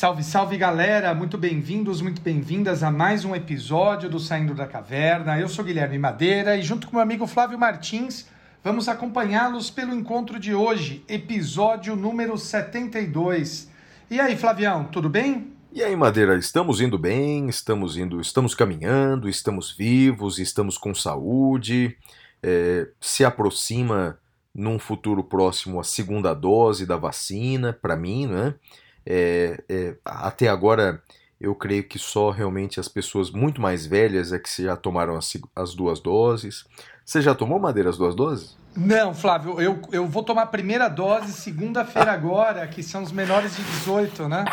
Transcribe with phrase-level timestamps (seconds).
[0.00, 5.38] Salve, salve galera, muito bem-vindos, muito bem-vindas a mais um episódio do Saindo da Caverna.
[5.38, 8.26] Eu sou Guilherme Madeira e, junto com meu amigo Flávio Martins,
[8.64, 13.68] vamos acompanhá-los pelo encontro de hoje, episódio número 72.
[14.10, 15.52] E aí, Flavião, tudo bem?
[15.70, 21.94] E aí, Madeira, estamos indo bem, estamos indo, estamos caminhando, estamos vivos, estamos com saúde.
[22.42, 24.18] é, se aproxima
[24.54, 28.54] num futuro próximo a segunda dose da vacina, para mim, né?
[29.12, 31.02] É, é, até agora,
[31.40, 35.36] eu creio que só realmente as pessoas muito mais velhas é que já tomaram as,
[35.56, 36.64] as duas doses.
[37.04, 38.56] Você já tomou, Madeira, as duas doses?
[38.76, 43.56] Não, Flávio, eu, eu vou tomar a primeira dose segunda-feira agora, que são os menores
[43.56, 44.44] de 18, né?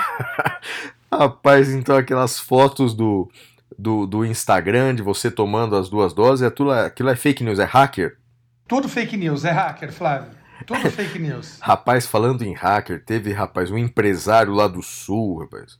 [1.13, 3.29] Rapaz, então aquelas fotos do,
[3.77, 7.59] do, do Instagram de você tomando as duas doses, é tudo, aquilo é fake news,
[7.59, 8.17] é hacker?
[8.67, 10.36] Tudo fake news, é hacker, Flávio.
[10.65, 11.57] Tudo fake news.
[11.61, 15.77] Rapaz, falando em hacker, teve, rapaz, um empresário lá do sul, rapaz,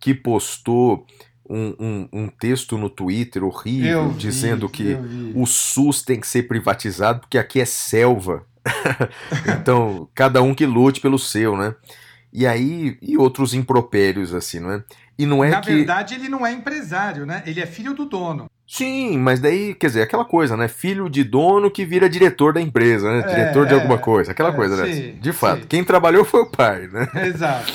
[0.00, 1.06] que postou
[1.48, 4.96] um, um, um texto no Twitter horrível, vi, dizendo que
[5.34, 8.44] o SUS tem que ser privatizado porque aqui é selva.
[9.60, 11.74] então, cada um que lute pelo seu, né?
[12.32, 14.84] E aí, e outros impropérios, assim, não é?
[15.18, 15.72] E não é Na que.
[15.72, 17.42] verdade, ele não é empresário, né?
[17.46, 18.50] Ele é filho do dono.
[18.66, 20.66] Sim, mas daí, quer dizer, aquela coisa, né?
[20.66, 23.20] Filho de dono que vira diretor da empresa, né?
[23.20, 24.92] É, diretor de é, alguma coisa, aquela é, coisa, né?
[24.92, 25.66] sim, De fato, sim.
[25.68, 27.08] quem trabalhou foi o pai, né?
[27.26, 27.72] Exato.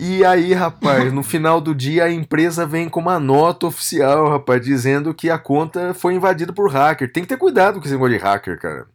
[0.00, 4.60] E aí, rapaz, no final do dia a empresa vem com uma nota oficial, rapaz,
[4.60, 7.12] dizendo que a conta foi invadida por hacker.
[7.12, 8.86] Tem que ter cuidado com esse negócio de hacker, cara.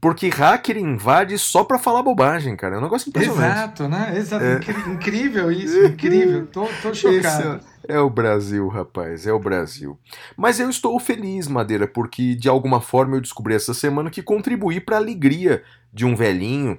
[0.00, 2.76] Porque hacker invade só pra falar bobagem, cara.
[2.76, 3.52] É um negócio impressionante.
[3.52, 4.14] Exato, né?
[4.16, 4.44] Exato.
[4.44, 6.46] Incri- Incrível isso, incrível.
[6.46, 7.60] Tô, tô chocado.
[7.86, 9.98] É, é o Brasil, rapaz, é o Brasil.
[10.36, 14.80] Mas eu estou feliz, Madeira, porque de alguma forma eu descobri essa semana que contribuí
[14.80, 15.62] para a alegria
[15.92, 16.78] de um velhinho.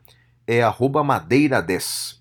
[0.47, 2.19] é arroba madeira10.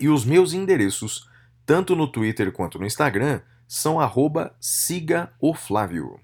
[0.00, 1.28] E os meus endereços,
[1.66, 6.18] tanto no Twitter quanto no Instagram, são arroba siga o Flávio.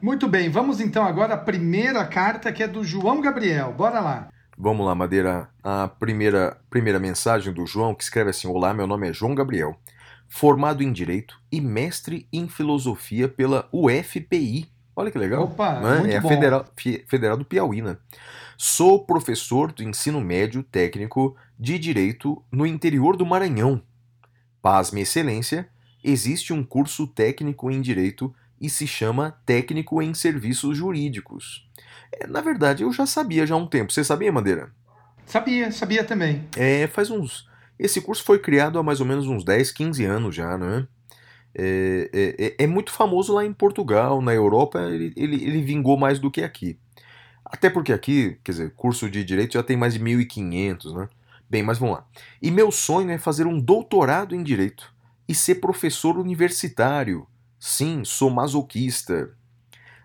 [0.00, 3.72] Muito bem, vamos então agora à primeira carta que é do João Gabriel.
[3.72, 4.28] Bora lá.
[4.58, 5.48] Vamos lá, Madeira.
[5.62, 9.76] A primeira, primeira mensagem do João, que escreve assim: Olá, meu nome é João Gabriel,
[10.28, 14.70] formado em Direito e mestre em Filosofia pela UFPI.
[14.94, 15.44] Olha que legal.
[15.44, 16.14] Opa, né?
[16.14, 16.22] é a.
[16.22, 16.64] Federal,
[17.06, 17.96] Federal do Piauí, né?
[18.56, 23.82] Sou professor do ensino médio técnico de Direito no interior do Maranhão.
[24.62, 25.68] Pasme Excelência,
[26.02, 31.68] existe um curso técnico em Direito e se chama Técnico em Serviços Jurídicos.
[32.12, 33.92] É, na verdade, eu já sabia já há um tempo.
[33.92, 34.70] Você sabia, Madeira?
[35.26, 36.44] Sabia, sabia também.
[36.56, 37.48] É, faz uns.
[37.78, 40.86] Esse curso foi criado há mais ou menos uns 10, 15 anos já, né?
[41.54, 45.96] É, é, é- é muito famoso lá em Portugal, na Europa, ele, ele, ele vingou
[45.96, 46.78] mais do que aqui.
[47.44, 51.08] Até porque aqui, quer dizer, curso de direito já tem mais de 1.500, né?
[51.48, 52.06] Bem, mas vamos lá.
[52.42, 54.92] E meu sonho é fazer um doutorado em direito
[55.28, 57.26] e ser professor universitário.
[57.58, 59.30] Sim, sou masoquista.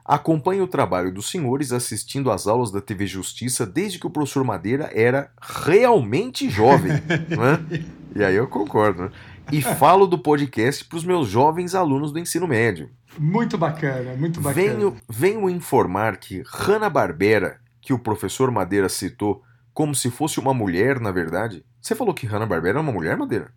[0.06, 4.44] Acompanho o trabalho dos senhores assistindo às aulas da TV Justiça desde que o professor
[4.44, 6.94] Madeira era realmente jovem.
[7.30, 7.86] né?
[8.16, 9.04] E aí eu concordo.
[9.04, 9.12] Né?
[9.52, 12.90] E falo do podcast para os meus jovens alunos do ensino médio.
[13.18, 14.66] Muito bacana, muito bacana.
[14.66, 19.44] Venho, venho informar que Hanna-Barbera, que o professor Madeira citou
[19.74, 21.66] como se fosse uma mulher, na verdade.
[21.82, 23.52] Você falou que Hanna-Barbera é uma mulher, Madeira?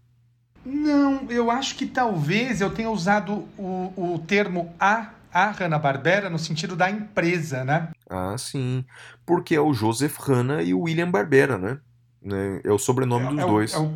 [0.64, 6.38] Não, eu acho que talvez eu tenha usado o, o termo a, a Hanna-Barbera no
[6.38, 7.88] sentido da empresa, né?
[8.08, 8.84] Ah, sim.
[9.26, 11.78] Porque é o Joseph Hanna e o William Barbera, né?
[12.22, 12.60] Né?
[12.64, 13.74] É o sobrenome dos é, o- dois.
[13.74, 13.92] é o,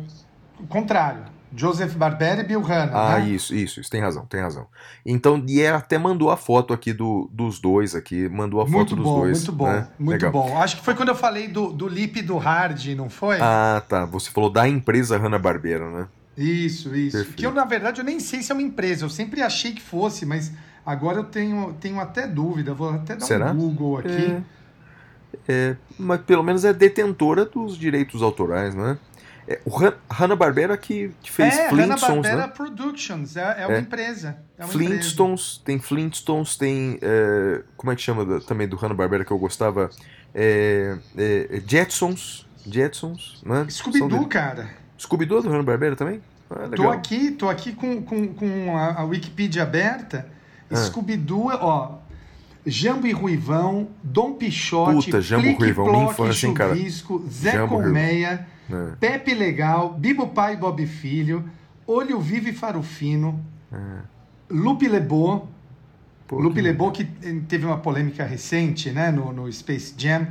[0.59, 1.23] o contrário.
[1.55, 2.91] Joseph Barbera e Bill Hanna.
[2.93, 3.29] Ah, né?
[3.29, 4.67] isso, isso, isso, tem razão, tem razão.
[5.03, 8.75] Então, e ela até mandou a foto aqui do, dos dois aqui, mandou a foto
[8.75, 9.37] Muito dos bom, dois.
[9.39, 9.87] muito bom, né?
[9.97, 10.31] muito Legal.
[10.31, 10.57] bom.
[10.61, 13.37] Acho que foi quando eu falei do, do Lip e do Hard, não foi?
[13.41, 14.05] Ah, tá.
[14.05, 16.07] Você falou da empresa Hanna-Barbera, né?
[16.37, 17.17] Isso, isso.
[17.17, 17.37] Perfeito.
[17.37, 19.03] Que eu, na verdade, eu nem sei se é uma empresa.
[19.05, 20.51] Eu sempre achei que fosse, mas
[20.85, 22.73] agora eu tenho, tenho até dúvida.
[22.73, 23.51] Vou até dar Será?
[23.51, 24.37] um Google aqui.
[25.47, 28.97] É, mas pelo menos é detentora dos direitos autorais, né?
[29.47, 32.53] É, o Han- Hanna-Barbera que, que fez é, Flintstones, Hanna-Barbera né?
[32.55, 33.35] Productions.
[33.35, 33.79] É, é uma É.
[33.79, 34.37] empresa.
[34.57, 36.99] É uma Flintstones, tem Flintstones, tem.
[37.01, 39.89] é, como é que chama da- também do Hanna-Barbera que eu gostava?
[40.35, 42.47] É, é, é Jetsons.
[42.65, 43.61] Jetsons, né?
[43.61, 43.77] empresa.
[43.79, 44.69] Scooby-Doo, cara.
[44.99, 46.21] Scooby-Doo é do Hanna-Barbera também?
[46.51, 50.27] Ah, Tô aqui, tô aqui com, com, com a, a Wikipedia aberta.
[50.71, 50.75] Ah.
[50.75, 51.91] Scooby-Doo, ó.
[52.65, 56.75] Jambo e Ruivão, Dom Pichote, Puta, Jambo e Plique Ruivão, minha Ploque, infância, hein, cara?
[57.31, 57.75] Zé Jambo.
[57.75, 58.91] Colmeia, É.
[58.99, 61.43] Pepe Legal, Bibo Pai e Bob Filho,
[61.87, 63.39] Olho Vivo e Farofino,
[64.49, 65.43] Lupe Lebô,
[66.27, 67.03] Pô, Lupe que- Lebô que
[67.47, 70.27] teve uma polêmica recente, né, no, no Space Jam.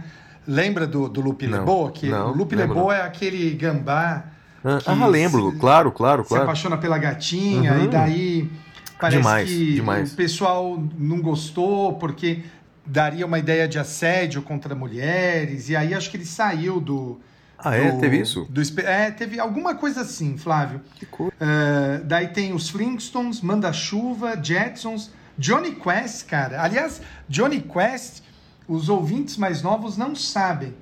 [0.47, 1.91] Lembra do, do Lupe Não, Lebô?
[1.91, 4.25] Que não, o Lupe Lebô é aquele gambá
[4.65, 6.45] Ah, ah, lembro, se- claro, claro, se claro.
[6.45, 7.85] apaixona pela gatinha Uhum.
[7.85, 8.51] e daí
[9.01, 10.13] parece Demais, que demais.
[10.13, 12.43] o pessoal não gostou porque
[12.85, 17.21] daria uma ideia de assédio contra mulheres e aí acho que ele saiu do
[17.59, 17.93] Ah, é?
[17.93, 18.47] do- Teve isso?
[18.49, 20.81] do é, teve alguma coisa assim, Flávio.
[20.95, 21.33] Que coisa.
[21.41, 26.63] É, daí tem os Flintstones, Manda-Chuva, Jetsons, Johnny Quest, cara.
[26.63, 28.23] Aliás, Johnny Quest,
[28.67, 30.75] os ouvintes mais novos não sabem.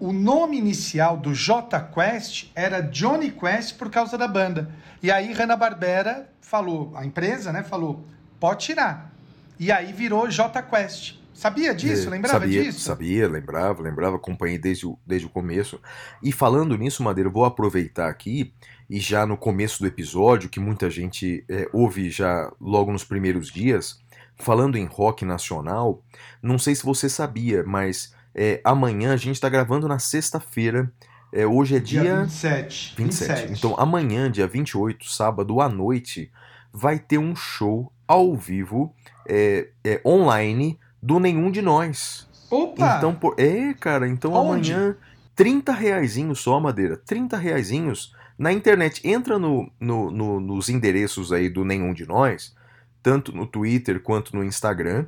[0.00, 4.70] O nome inicial do J Quest era Johnny Quest por causa da banda.
[5.02, 8.04] E aí Hanna-Barbera falou, a empresa, né, falou,
[8.38, 9.12] pode tirar.
[9.58, 11.18] E aí virou J Quest.
[11.34, 12.08] Sabia disso?
[12.08, 12.80] É, Lembrava sabia, disso?
[12.80, 15.80] Sabia, lembrava, lembrava, acompanhei desde o, desde o começo.
[16.22, 18.52] E falando nisso, Madeira, vou aproveitar aqui
[18.90, 23.48] e já no começo do episódio, que muita gente é, ouve já logo nos primeiros
[23.52, 24.00] dias,
[24.36, 26.02] falando em rock nacional,
[26.42, 30.90] não sei se você sabia, mas é, amanhã a gente está gravando na sexta-feira.
[31.32, 32.94] é, hoje é Dia, dia 27.
[32.96, 33.52] 27.
[33.52, 36.30] Então amanhã, dia 28, sábado à noite,
[36.72, 38.94] vai ter um show ao vivo,
[39.28, 42.26] é, é, online, do Nenhum de Nós.
[42.50, 42.96] Opa!
[42.96, 43.34] Então, por...
[43.38, 44.72] é, cara, então Onde?
[44.72, 44.96] amanhã,
[45.36, 49.06] 30 reaisinhos só, Madeira, 30 reaisinhos na internet.
[49.06, 52.54] Entra no, no- no- nos endereços aí do Nenhum de Nós,
[53.02, 55.04] tanto no Twitter quanto no Instagram.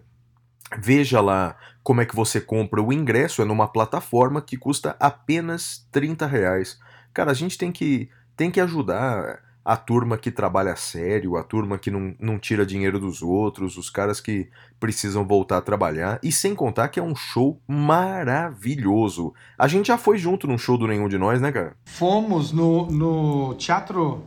[0.79, 5.87] Veja lá como é que você compra o ingresso, é numa plataforma que custa apenas
[5.91, 6.79] 30 reais.
[7.13, 11.79] Cara, a gente tem que, tem que ajudar a turma que trabalha sério, a turma
[11.79, 14.49] que não, não tira dinheiro dos outros, os caras que
[14.79, 16.19] precisam voltar a trabalhar.
[16.23, 19.35] E sem contar que é um show maravilhoso.
[19.59, 21.77] A gente já foi junto num show do Nenhum de Nós, né, cara?
[21.85, 24.23] Fomos no, no teatro.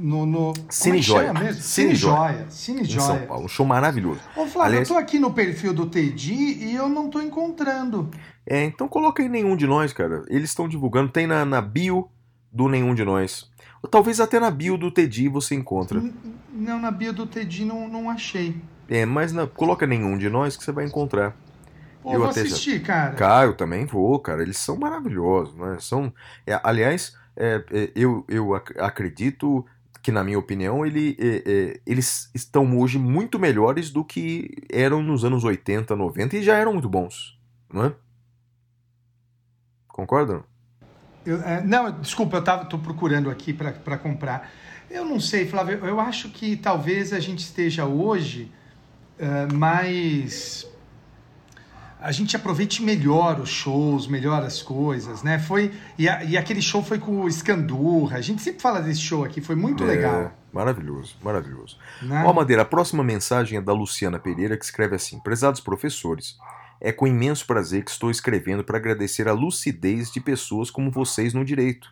[0.00, 1.32] No, no Cine é que Joia.
[1.34, 1.60] mesmo?
[1.60, 2.46] Cine Cine Joia.
[2.48, 3.26] Cine Em São Joia.
[3.26, 3.44] Paulo.
[3.44, 4.20] Um show maravilhoso.
[4.34, 8.10] Ô, Flávio, Aliás- eu tô aqui no perfil do Tedi e eu não tô encontrando.
[8.46, 10.24] É, então coloca aí Nenhum de Nós, cara.
[10.28, 11.10] Eles estão divulgando.
[11.12, 12.08] Tem na, na bio
[12.50, 13.50] do Nenhum de Nós.
[13.82, 16.02] Ou talvez até na bio do Tedi você encontra.
[16.52, 18.56] Não, na bio do Tedi não, não achei.
[18.88, 21.36] É, mas na- coloca Nenhum de Nós que você vai encontrar.
[22.02, 23.12] Pô, Eu vou até já- assistir, cara.
[23.14, 24.42] Cara, eu também vou, cara.
[24.42, 25.76] Eles são maravilhosos, né?
[25.78, 26.10] São,
[26.46, 29.64] é, aliás, é, é, eu, eu ac- acredito
[30.02, 35.02] que, na minha opinião, ele, é, é, eles estão hoje muito melhores do que eram
[35.02, 37.38] nos anos 80, 90 e já eram muito bons,
[37.72, 37.94] não é?
[39.88, 40.42] Concordam?
[41.26, 44.50] Eu- é, não, desculpa, eu tava, tô procurando aqui pra comprar.
[44.90, 48.50] Eu não sei, Flávio, eu, acho que talvez a gente esteja hoje
[49.18, 50.66] é, mais
[52.02, 55.38] a gente aproveite melhor os shows, melhor as coisas, né?
[55.38, 58.16] Foi e, a- e aquele show foi com o Escandurra.
[58.16, 60.32] A gente sempre fala desse show aqui, foi muito É, legal.
[60.52, 61.76] Maravilhoso, maravilhoso.
[62.02, 62.24] Né?
[62.26, 66.36] Ó, Madeira, a próxima mensagem é da Luciana Pereira, que escreve assim: Prezados professores,
[66.80, 71.34] é com imenso prazer que estou escrevendo para agradecer a lucidez de pessoas como vocês
[71.34, 71.88] no direito.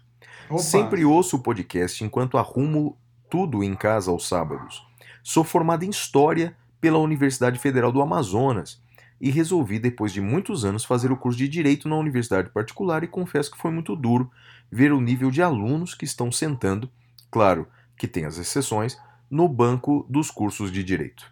[0.50, 0.59] Opa.
[0.62, 2.97] Sempre ouço o podcast enquanto arrumo
[3.31, 4.83] tudo em casa aos sábados.
[5.23, 8.81] Sou formado em História pela Universidade Federal do Amazonas
[9.20, 13.08] e resolvi, depois de muitos anos, fazer o curso de Direito na universidade particular e
[13.08, 14.30] confesso que foi muito duro
[14.70, 16.90] ver o nível de alunos que estão sentando,
[17.30, 18.98] claro que tem as exceções,
[19.30, 21.30] no banco dos cursos de Direito.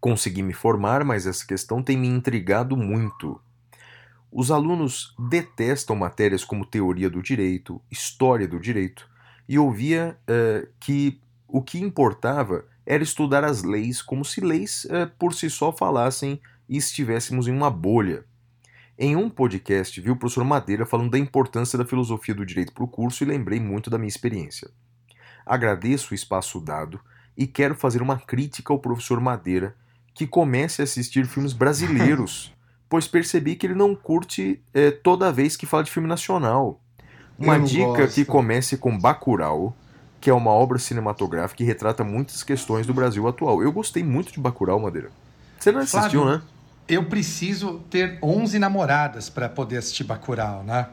[0.00, 3.40] Consegui me formar, mas essa questão tem me intrigado muito.
[4.30, 9.06] Os alunos detestam matérias como teoria do direito, história do direito,
[9.46, 15.06] e ouvia eh, que o que importava era estudar as leis como se leis eh,
[15.18, 16.40] por si só falassem
[16.72, 18.24] e estivéssemos em uma bolha.
[18.98, 22.82] Em um podcast, vi o professor Madeira falando da importância da filosofia do direito para
[22.82, 24.70] o curso e lembrei muito da minha experiência.
[25.44, 26.98] Agradeço o espaço dado
[27.36, 29.76] e quero fazer uma crítica ao professor Madeira
[30.14, 32.54] que comece a assistir filmes brasileiros,
[32.88, 36.80] pois percebi que ele não curte eh, toda vez que fala de filme nacional.
[37.38, 38.14] Uma dica gosto.
[38.14, 39.76] que comece com Bacurau,
[40.18, 43.62] que é uma obra cinematográfica que retrata muitas questões do Brasil atual.
[43.62, 45.10] Eu gostei muito de Bacurau, Madeira.
[45.58, 46.42] Você não assistiu, Flávio, né?
[46.88, 50.88] Eu preciso ter 11 namoradas para poder assistir Bacurau, né?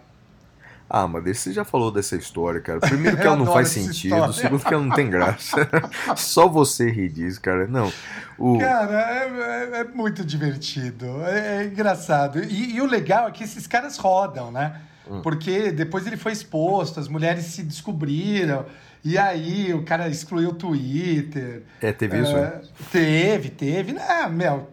[0.89, 2.79] Ah, Madeira, você já falou dessa história, cara.
[2.79, 4.33] Primeiro que ela não faz sentido, história.
[4.33, 5.69] segundo que ela não tem graça.
[6.17, 7.67] Só você ri disso, cara.
[7.67, 7.91] Não.
[8.39, 8.57] O...
[8.57, 12.43] Cara, é, é- é muito divertido, é, é engraçado.
[12.43, 14.81] E, e o legal é que esses caras rodam, né?
[15.07, 15.21] Hum.
[15.21, 18.65] Porque depois ele foi exposto, as mulheres se descobriram,
[19.03, 21.63] e aí o cara excluiu o Twitter.
[21.81, 22.61] É, teve isso, né?
[22.63, 23.95] É, Teve, teve.
[23.99, 24.69] Ah, meu,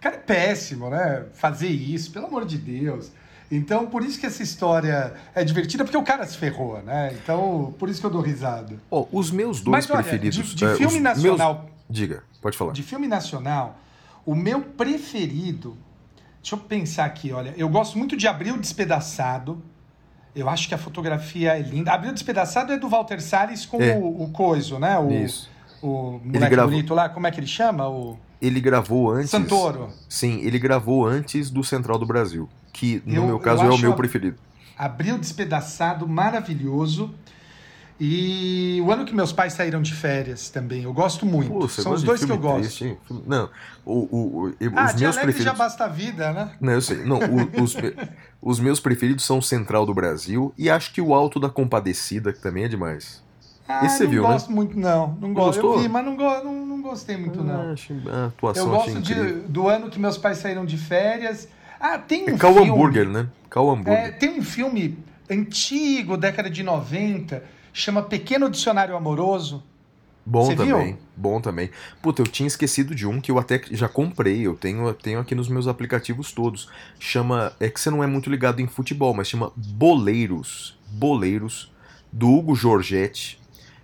[0.00, 1.24] cara é péssimo, né?
[1.34, 3.10] Fazer isso, pelo amor de Deus.
[3.52, 7.12] Então, por isso que essa história é divertida, porque o cara se ferrou, né?
[7.20, 8.76] Então, por isso que eu dou risada.
[8.90, 10.36] Ó, os meus dois Mas olha, preferidos.
[10.36, 12.72] de, de é, filme nacional, meus- Diga, pode falar.
[12.72, 13.76] de filme nacional,
[14.24, 15.76] o meu preferido.
[16.40, 17.52] Deixa eu pensar aqui, olha.
[17.56, 19.60] Eu gosto muito de Abril Despedaçado.
[20.34, 21.92] Eu acho que a fotografia é linda.
[21.92, 23.96] Abril Despedaçado é do Walter Salles com É.
[23.96, 24.96] o, o Coiso, né?
[24.96, 25.50] O, Isso.
[25.82, 27.88] o moleque gravou- bonito lá, como é que ele chama?
[27.88, 29.30] O Ele gravou antes.
[29.30, 29.90] Santoro.
[30.08, 33.68] Sim, ele gravou antes do Central do Brasil, que no Eu- meu eu caso é
[33.70, 34.36] o meu preferido.
[34.78, 37.14] Abril Despedaçado, maravilhoso.
[38.02, 40.84] E o ano que meus pais saíram de férias também.
[40.84, 41.50] Eu gosto muito.
[41.50, 42.60] Pô, São os dois que eu gosto.
[42.60, 43.50] triste, Não,
[43.84, 45.58] o, o, o- Ah, os meus alegre já preferidos.
[45.58, 46.50] basta a vida, né?
[46.58, 47.04] Não, eu sei.
[47.04, 47.18] Não,
[47.62, 47.76] os,
[48.40, 52.32] os meus preferidos são o Central do Brasil e acho que o Alto da Compadecida,
[52.32, 53.22] que também é demais.
[53.70, 54.28] Ah, Esse você não viu, né?
[54.28, 55.16] gosto muito, não.
[55.20, 55.58] Não gosto.
[55.58, 55.82] Eu gostou?
[55.82, 57.72] vi, mas não, go não, não gostei muito, Ah, não.
[57.72, 59.42] achei- a atuação Eu gosto de, incrível.
[59.48, 61.48] do ano que meus pais saíram de férias.
[61.78, 62.70] Ah, tem um É Cal filme.
[62.70, 63.28] Hambúrguer, né?
[63.48, 63.92] Cal Hambúrguer.
[63.98, 64.98] É, tem um filme
[65.30, 69.62] antigo, década de 90, chama Pequeno Dicionário Amoroso.
[70.26, 70.76] Bom Você viu?
[70.76, 71.70] também, bom também.
[72.02, 75.18] Puta, eu tinha esquecido de um que eu até já comprei, eu tenho, eu tenho
[75.18, 76.68] aqui nos meus aplicativos todos.
[77.00, 80.78] Chama, é que você não é muito ligado em futebol, mas chama Boleiros.
[80.92, 81.72] Boleiros,
[82.12, 83.39] do Hugo Giorgetti.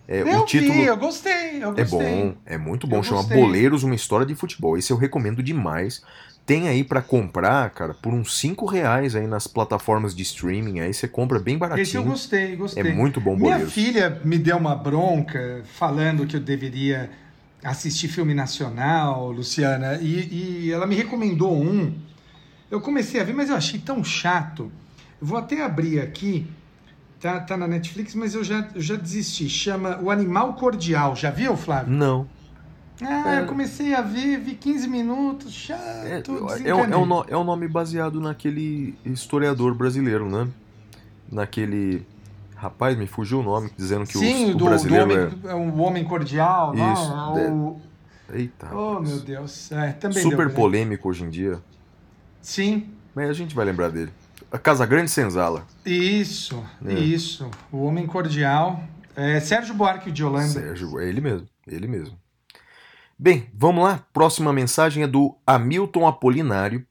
[0.08, 1.88] É, eu o título vi, eu gostei, eu é gostei.
[1.88, 2.98] bom, é muito bom.
[2.98, 3.40] Eu Chama gostei.
[3.40, 4.76] Boleiros, uma história de futebol.
[4.78, 6.02] Esse eu recomendo demais.
[6.44, 10.78] Tem aí pra comprar, cara, por uns 5 reais aí nas plataformas de streaming.
[10.78, 12.02] Aí você compra bem Esse eu baratinho.
[12.04, 12.92] gostei, É gostei.
[12.94, 13.72] muito bom Minha Boleiros.
[13.74, 17.10] filha me deu uma bronca falando que eu deveria
[17.64, 21.92] assistir filme nacional, Luciana, e, e ela me recomendou um.
[22.70, 24.70] Eu comecei a ver, mas eu achei tão chato.
[25.20, 26.46] Eu vou até abrir aqui.
[27.20, 29.48] Tá, tá na Netflix, mas eu já, eu já desisti.
[29.48, 31.16] Chama O Animal Cordial.
[31.16, 31.92] Já viu, Flávio?
[31.92, 32.26] Não.
[33.02, 33.40] Ah, É.
[33.40, 35.80] eu comecei a ver, vi 15 minutos, chato.
[35.80, 36.22] É,
[36.64, 40.48] é, é um, no- é um nome baseado naquele historiador brasileiro, né?
[41.30, 42.06] Naquele.
[42.54, 45.48] Rapaz, me fugiu o nome, dizendo que Sim, o, o do, do brasileiro homem, é.
[45.50, 47.38] é um homem cordial, Isso, não?
[47.38, 47.50] é.
[47.50, 47.80] O,
[48.32, 48.68] Eita.
[48.74, 49.08] Oh, rapaz.
[49.10, 49.72] meu Deus.
[49.72, 50.54] É, também Super deu, né?
[50.54, 51.58] polêmico hoje em dia.
[52.40, 54.10] Sim, Mas a gente vai lembrar dele.
[54.50, 55.66] A Casa Grande Senzala.
[55.84, 56.94] isso, É.
[56.94, 57.50] isso.
[57.70, 58.82] O Homem Cordial.
[59.14, 60.46] É, Sérgio Buarque de Holanda.
[60.48, 61.48] Sérgio, é ele mesmo.
[61.66, 62.18] Ele mesmo.
[63.18, 64.04] Bem, vamos lá.
[64.12, 66.86] Próxima mensagem é do Hamilton Apolinário.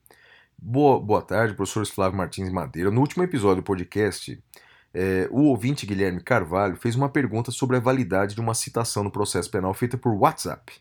[0.58, 2.90] Boa, boa tarde, professores Flávio Martins Madeira.
[2.90, 4.42] No último episódio do podcast,
[4.92, 9.10] é, o ouvinte Guilherme Carvalho fez uma pergunta sobre a validade de uma citação no
[9.10, 10.72] processo penal feita por WhatsApp.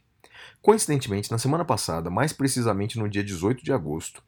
[0.62, 4.24] Coincidentemente, na semana passada, mais precisamente no dia 18 de agosto,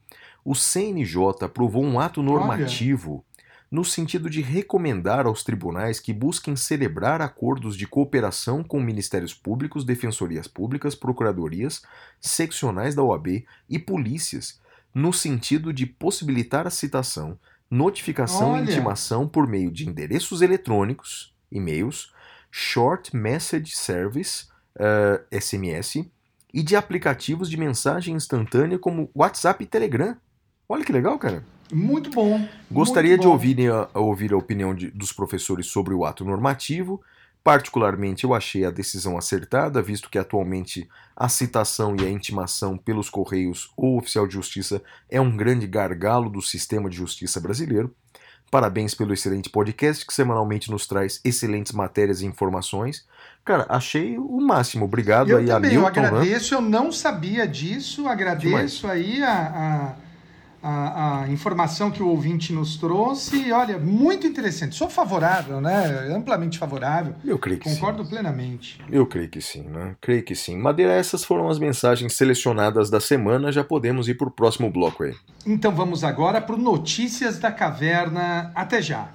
[0.47, 3.25] o CNJ aprovou um ato normativo
[3.69, 9.83] no sentido de recomendar aos tribunais que busquem celebrar acordos de cooperação com ministérios públicos,
[9.83, 11.81] defensorias públicas, procuradorias,
[12.21, 14.61] seccionais da OAB e polícias
[14.93, 17.37] no sentido de possibilitar a citação,
[17.69, 18.61] notificação Olha.
[18.61, 22.13] e intimação por meio de endereços eletrônicos, e-mails,
[22.49, 24.47] Short Message Service,
[24.79, 26.09] eh, SMS,
[26.53, 30.15] e de aplicativos de mensagem instantânea como WhatsApp e Telegram.
[30.69, 31.43] Olha que legal, cara.
[31.71, 32.45] Muito bom.
[32.71, 33.33] Gostaria muito de bom.
[33.33, 37.01] ouvir a, a ouvir a opinião de- dos professores sobre o ato normativo.
[37.43, 43.09] Particularmente, eu achei a decisão acertada, visto que atualmente a citação e a intimação pelos
[43.09, 47.93] Correios ou oficial de justiça é um grande gargalo do sistema de justiça brasileiro.
[48.51, 53.05] Parabéns pelo excelente podcast que semanalmente nos traz excelentes matérias e informações.
[53.45, 54.85] Cara, achei o máximo.
[54.85, 55.87] Obrigado Eu aí a também, eu né?
[55.87, 59.95] agradeço, eu não sabia disso, agradeço aí a, a,
[60.67, 63.51] a, a informação que o ouvinte nos trouxe.
[63.53, 64.75] Olha, muito interessante.
[64.75, 66.13] Sou favorável, né?
[66.13, 67.15] Amplamente favorável.
[67.23, 67.75] Eu creio que sim.
[67.75, 68.79] Concordo plenamente.
[68.91, 69.95] Eu creio que sim, né?
[70.01, 70.57] Creio que sim.
[70.57, 73.51] Madeira, essas foram as mensagens selecionadas da semana.
[73.51, 75.15] Já podemos ir para o próximo bloco aí.
[75.45, 78.51] Então vamos agora para o Notícias da Caverna.
[78.53, 79.09] Até já.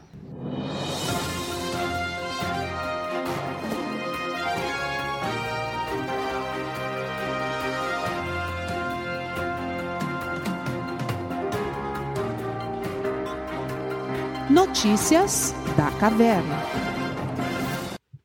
[14.53, 16.59] Notícias da Caverna.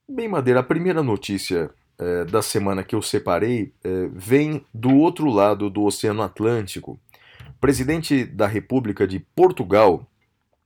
[0.09, 5.29] Bem, Madeira, a primeira notícia eh, da semana que eu separei eh, vem do outro
[5.29, 6.99] lado do Oceano Atlântico.
[7.47, 10.05] O presidente da República de Portugal,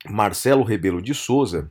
[0.10, 1.70] Marcelo Rebelo de Souza,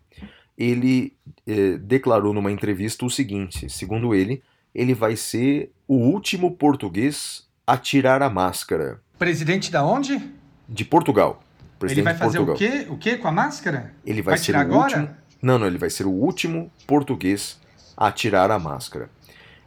[0.56, 4.40] ele eh, declarou numa entrevista o seguinte: segundo ele,
[4.72, 10.22] ele vai ser o último português a tirar a máscara Presidente da onde?
[10.68, 11.42] de Portugal.
[11.80, 12.86] Ele Presidente vai de fazer o quê?
[12.90, 13.92] O quê com a máscara?
[14.04, 14.98] Ele vai, Vai ser tirar o agora?
[15.00, 15.16] último.
[15.42, 17.58] Não, não, ele vai ser o último português
[17.96, 19.08] a tirar a máscara.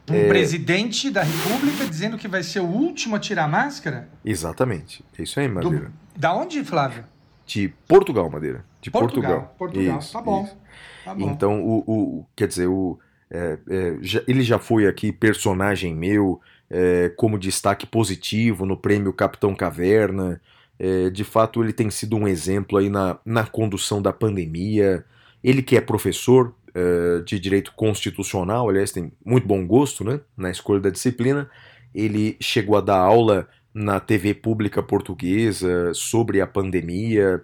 [0.10, 0.28] Um É.
[0.28, 4.10] presidente da República dizendo que vai ser o último a tirar a máscara?
[4.24, 5.04] Exatamente.
[5.18, 5.92] É isso aí, Do- Madeira.
[6.16, 7.06] Da onde, Flávio?
[7.46, 8.64] De Portugal, Madeira.
[8.82, 9.32] De Portugal.
[9.32, 9.56] Portugal.
[9.58, 10.00] Portugal.
[10.00, 10.58] Isso, tá bom.
[11.06, 11.30] Tá bom.
[11.32, 13.00] Então, o, o- quer dizer, o,
[13.32, 16.40] é, é, já- ele já foi aqui personagem meu,
[16.70, 20.40] é, como destaque positivo no prêmio Capitão Caverna.
[20.80, 25.06] É, de fato, ele tem sido um exemplo aí na, na condução da pandemia.
[25.44, 30.50] Ele que é professor é, de direito constitucional, aliás, tem muito bom gosto né, na
[30.50, 31.50] escolha da disciplina.
[31.94, 37.44] Ele chegou a dar aula na TV pública portuguesa sobre a pandemia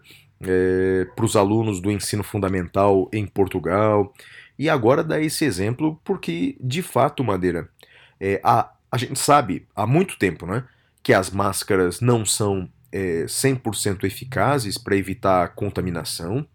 [1.15, 4.13] para os alunos do ensino fundamental em Portugal.
[4.57, 7.69] E agora dá esse exemplo porque, de fato, Madeira,
[8.19, 10.63] é, a, a gente sabe há muito tempo né,
[11.01, 16.47] que as máscaras não são é, 100% eficazes para evitar contaminação.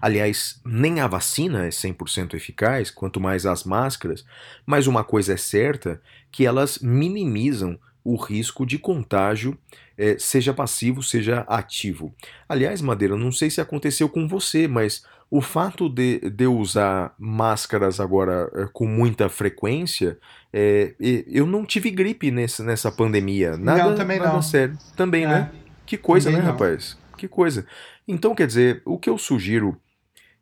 [0.00, 4.24] Aliás, nem a vacina é 100% eficaz, quanto mais as máscaras,
[4.64, 6.00] mas uma coisa é certa,
[6.32, 9.56] que elas minimizam o risco de contágio,
[9.96, 12.14] eh, seja passivo, seja ativo.
[12.48, 17.14] Aliás, Madeira, não sei se aconteceu com você, mas o fato de, de eu usar
[17.18, 20.18] máscaras agora eh, com muita frequência,
[20.52, 23.56] eh, e- eu não tive gripe nessa, nessa pandemia.
[23.56, 24.42] Nada, Não, também nada não.
[24.42, 24.78] sério.
[24.96, 25.28] Também, É.
[25.28, 25.50] né?
[25.86, 26.52] Que coisa, Também né, não.
[26.52, 26.96] rapaz?
[27.18, 27.66] Que coisa.
[28.06, 29.76] Então, quer dizer, o que eu sugiro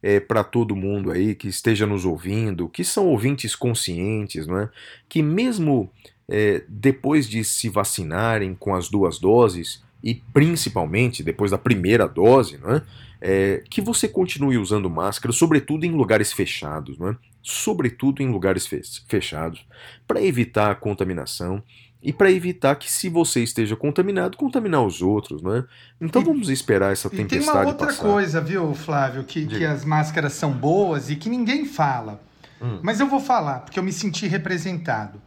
[0.03, 4.69] é, para todo mundo aí que esteja nos ouvindo, que são ouvintes conscientes, não é?
[5.09, 5.91] que mesmo
[6.29, 12.59] é, depois de se vacinarem com as duas doses, e principalmente depois da primeira dose,
[12.59, 12.83] não é?
[13.25, 17.17] É, que você continue usando máscara, sobretudo em lugares fechados, não é?
[17.41, 19.65] sobretudo em lugares fe- fechados,
[20.09, 21.63] para evitar a contaminação
[22.03, 25.41] e para evitar que, se você esteja contaminado, contaminar os outros.
[25.43, 25.65] Não é?
[26.01, 28.03] Então E- vamos esperar essa E tem tempestade uma outra passar.
[28.03, 32.21] coisa, viu, Flávio, que, que as máscaras são boas e que ninguém fala.
[32.61, 32.81] Hum.
[32.83, 35.21] Mas eu vou falar, porque eu me senti representado.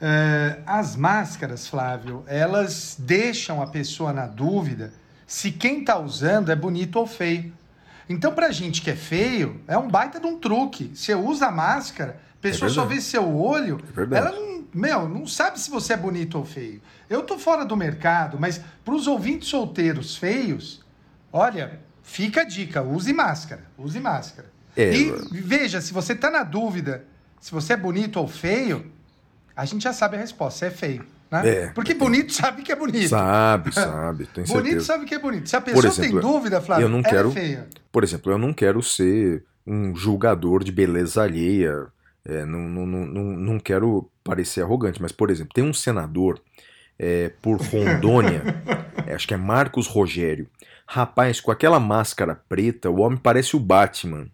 [0.00, 4.92] Eh, as máscaras, Flávio, elas deixam a pessoa na dúvida
[5.26, 7.52] se quem está usando é bonito ou feio.
[8.08, 10.90] Então, pra gente que é feio, é um baita de um truque.
[10.94, 13.00] Você usa a máscara, a pessoa só verdade.
[13.00, 16.82] vê seu olho, É ela não, meu, não sabe se você é bonito ou feio.
[17.08, 20.82] Eu tô fora do mercado, mas pros ouvintes solteiros feios,
[21.32, 24.52] olha, fica a dica, use máscara, use máscara.
[24.76, 25.10] É, e
[25.40, 27.06] veja, se você tá na dúvida
[27.44, 28.90] se você é bonito ou feio,
[29.54, 31.06] a gente já sabe a resposta, você é feio.
[31.30, 31.48] Né?
[31.48, 31.66] É.
[31.68, 33.08] Porque bonito sabe que é bonito.
[33.08, 34.80] Sabe, sabe, bonito certeza.
[34.84, 35.48] sabe que é bonito.
[35.48, 37.68] Se a pessoa exemplo, tem dúvida, Flávio, eu não ela quero- é feia.
[37.90, 41.86] Por exemplo, eu não quero ser um julgador de beleza alheia,
[42.24, 46.40] é, não, não, não, não, não quero parecer arrogante, mas, por exemplo, tem um senador
[46.98, 48.42] é, por Rondônia,
[49.06, 50.48] é, acho que é Marcos Rogério.
[50.86, 54.26] Rapaz, com aquela máscara preta, o homem parece o Batman.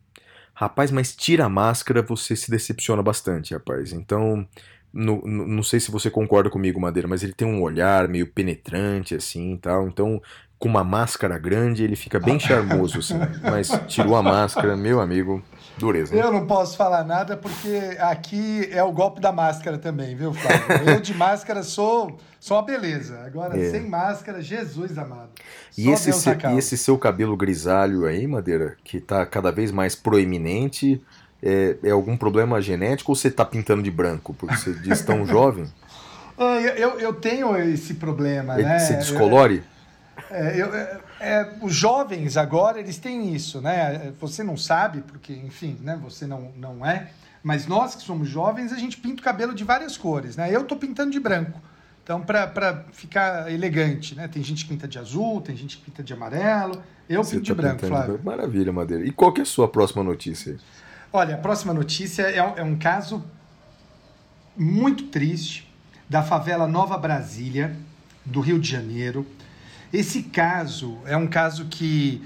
[0.53, 3.93] Rapaz, mas tira a máscara, você se decepciona bastante, rapaz.
[3.93, 4.47] Então,
[4.93, 8.27] no- no- não sei se você concorda comigo, Madeira, mas ele tem um olhar meio
[8.27, 9.87] penetrante, assim e tal.
[9.89, 10.21] Então,
[10.59, 13.15] com uma máscara grande, ele fica bem charmoso, assim.
[13.43, 15.43] Mas tirou a máscara, meu amigo,
[15.79, 16.15] dureza.
[16.15, 16.21] né?
[16.23, 20.91] Eu não posso falar nada porque aqui é o golpe da máscara também, viu, Flávio?
[20.91, 23.21] Eu de máscara sou, sou uma beleza.
[23.25, 23.71] Agora, É.
[23.71, 25.31] sem máscara, Jesus amado.
[25.71, 29.73] Só E esse, se- e esse seu cabelo grisalho aí, Madeira, que tá cada vez
[29.73, 31.01] mais proeminente,
[31.43, 34.35] é, é algum problema genético ou você tá pintando de branco?
[34.35, 35.67] Porque você diz tão jovem,
[36.39, 38.79] Ah, Eu, eu, eu tenho esse problema, ele né?
[38.79, 39.63] se descolore?
[40.31, 44.13] É, eu- é, é, os jovens agora, eles têm isso, né?
[44.21, 45.99] Você não sabe, porque, enfim, né?
[46.03, 47.11] Você não, não é.
[47.43, 50.55] Mas nós que somos jovens, a gente pinta o cabelo de várias cores, né?
[50.55, 51.59] Eu tô pintando de branco.
[52.05, 54.29] Então, para ficar elegante, né?
[54.29, 56.83] Tem gente que pinta de azul, tem gente que pinta de amarelo.
[57.09, 58.07] Eu Você pinto de tá branco, de Flávio.
[58.15, 58.25] branco?
[58.27, 59.05] Maravilha, Madeira.
[59.07, 60.57] E qual que é a sua próxima notícia?
[61.13, 63.25] Olha, a próxima notícia é, um- é um caso
[64.57, 65.69] muito triste
[66.09, 67.77] da favela Nova Brasília,
[68.25, 69.27] do Rio de Janeiro.
[69.93, 72.23] Esse caso é um caso que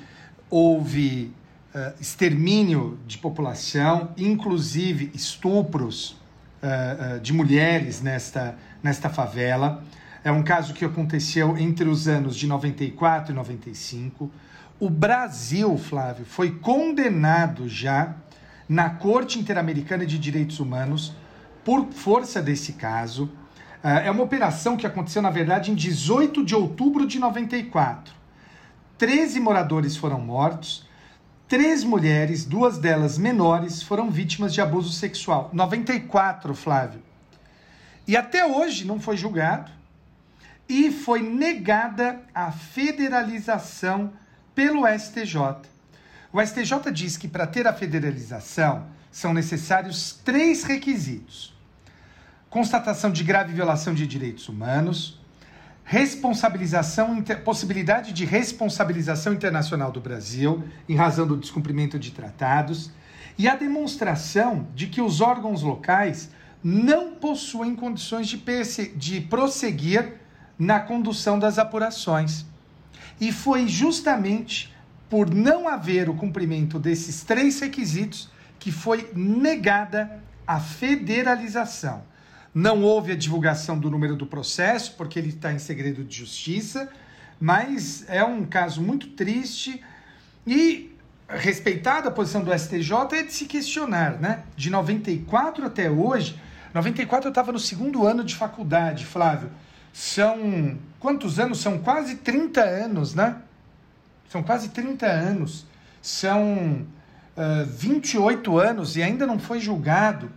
[0.51, 1.33] houve
[1.75, 6.17] eh, extermínio de população, inclusive estupros
[6.63, 9.83] eh, eh, de mulheres nesta, nesta favela.
[10.23, 14.31] É um caso que aconteceu entre os anos de 94 e 95.
[14.79, 18.15] O Brasil, Flávio, foi condenado já
[18.69, 21.13] na Corte Interamericana de Direitos Humanos
[21.65, 23.31] por força desse caso.
[23.83, 28.15] Ah, É uma operação que aconteceu, na verdade, em 18 de outubro de 94.
[28.97, 30.87] 13 moradores foram mortos,
[31.49, 35.51] três mulheres, duas delas menores, foram vítimas de abuso sexual.
[35.53, 37.03] 94, Flávio.
[38.07, 39.71] E até hoje não foi julgado
[40.69, 44.13] e foi negada a federalização
[44.55, 45.74] pelo STJ.
[46.35, 51.55] O STJ diz que para ter a federalização são necessários três requisitos:
[52.51, 55.21] constatação de grave violação de direitos humanos,
[55.85, 62.91] responsabilização, possibilidade de responsabilização internacional do Brasil em razão do descumprimento de tratados
[63.39, 66.31] e a demonstração de que os órgãos locais
[66.65, 68.43] não possuem condições de,
[68.97, 70.15] de prosseguir
[70.59, 72.45] na condução das apurações.
[73.21, 74.74] E foi justamente
[75.09, 82.03] por não haver o cumprimento desses três requisitos que foi negada a federalização.
[82.55, 86.89] Não houve a divulgação do número do processo, porque ele está em segredo de justiça,
[87.41, 89.83] mas é um caso muito triste
[90.47, 90.95] e,
[91.29, 94.45] respeitada a posição do STJ, é de se questionar, né?
[94.57, 96.41] De 94 até hoje,
[96.73, 99.51] 94 eu estava no segundo ano de faculdade, Flávio.
[99.93, 101.61] São quantos anos?
[101.61, 103.37] São quase 30 anos, né?
[104.35, 105.65] São quase 30 anos.
[106.03, 106.85] São
[107.37, 110.29] ah, 28 anos e ainda não foi julgado.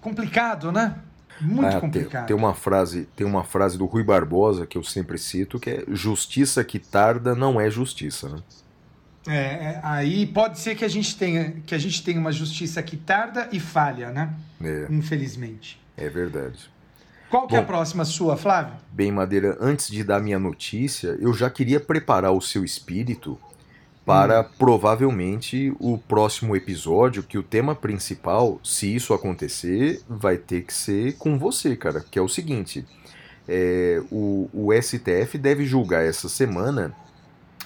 [0.00, 0.94] Complicado, né?
[1.40, 2.26] Muito Ah, tem, complicado.
[2.28, 5.84] tem uma frase, tem uma frase do Rui Barbosa que eu sempre cito que é
[5.88, 8.38] justiça que tarda não é justiça, né?
[9.26, 12.80] É, é, aí pode ser que a gente tenha que a gente tenha uma justiça
[12.84, 14.32] que tarda e falha, né?
[14.62, 15.80] É, Infelizmente.
[15.96, 16.70] é verdade.
[17.30, 17.66] Qual que é a Bom.
[17.66, 18.74] próxima sua, Flávio?
[18.92, 23.38] Bem, Madeira, antes de dar minha notícia, eu já queria preparar o seu espírito
[24.04, 30.72] para provavelmente o próximo episódio, que o tema principal, se isso acontecer, vai ter que
[30.72, 32.04] ser com você, cara.
[32.08, 32.86] Que é o seguinte:
[33.48, 36.94] é, o, o STF deve julgar essa semana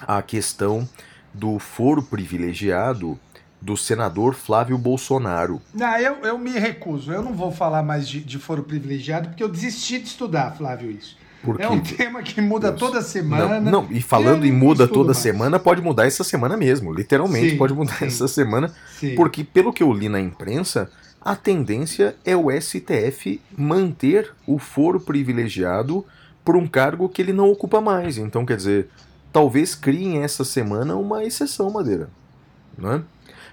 [0.01, 0.89] a questão
[1.31, 3.19] do foro privilegiado
[3.61, 5.61] do senador Flávio Bolsonaro.
[5.73, 7.11] Não, eu, eu me recuso.
[7.11, 10.89] Eu não vou falar mais de, de foro privilegiado, porque eu desisti de estudar, Flávio,
[10.89, 11.15] isso.
[11.43, 12.79] Porque É um tema que muda Deus.
[12.79, 13.59] toda semana.
[13.59, 15.17] Não, não, e falando em não muda toda mais.
[15.17, 16.93] semana, pode mudar essa semana mesmo.
[16.93, 18.05] Literalmente Sim, pode mudar sim.
[18.05, 18.71] essa semana.
[18.99, 19.15] Sim.
[19.15, 24.99] Porque, pelo que eu li na imprensa, a tendência é o STF manter o foro
[24.99, 26.05] privilegiado
[26.43, 28.17] por um cargo que ele não ocupa mais.
[28.17, 28.89] Então, quer dizer,
[29.31, 32.09] talvez criem essa semana uma exceção, Madeira.
[32.77, 33.01] Né?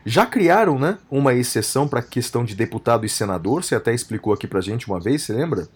[0.09, 4.33] Já criaram né, uma exceção para a questão de deputado e senador, você até explicou
[4.33, 5.69] aqui pra gente uma vez, você lembra?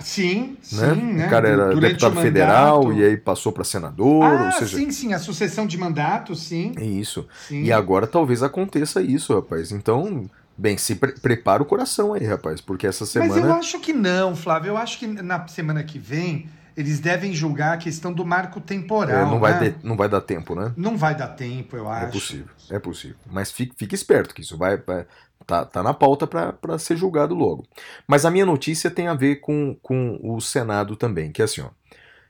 [0.00, 0.94] Sim, sim, Né?
[0.94, 1.26] né?
[1.26, 4.90] O cara era Durante deputado federal e aí passou para senador, Ah, ou seja, sim,
[4.90, 6.72] sim, a sucessão de mandato, sim.
[6.76, 7.26] é isso.
[7.48, 7.62] sim.
[7.62, 9.70] E agora talvez aconteça isso, rapaz.
[9.70, 10.28] Então,
[10.58, 13.92] bem, se pre- prepara o coração aí, rapaz, porque essa Mas eu semana acho que
[13.92, 14.70] não, Flávio.
[14.70, 18.62] Eu acho que na semana que vem eles devem julgar a questão do marco é,
[18.62, 19.30] temporal.
[19.30, 19.74] não, vai né?
[19.82, 20.72] não vai dar tempo, né?
[20.76, 22.06] Não vai dar tempo, eu acho.
[22.06, 23.16] É possível, é possível.
[23.30, 25.06] Mas fique, fique esperto que isso vai, vai-
[25.46, 27.66] tá, tá na pauta para ser julgado logo.
[28.06, 31.60] Mas a minha notícia tem a ver com, com o Senado também, que é assim,
[31.60, 31.70] ó.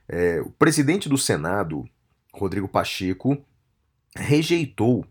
[0.07, 1.83] É, o presidente do Senado,
[2.31, 3.37] Rodrigo Pacheco,
[4.15, 5.05] rejeitou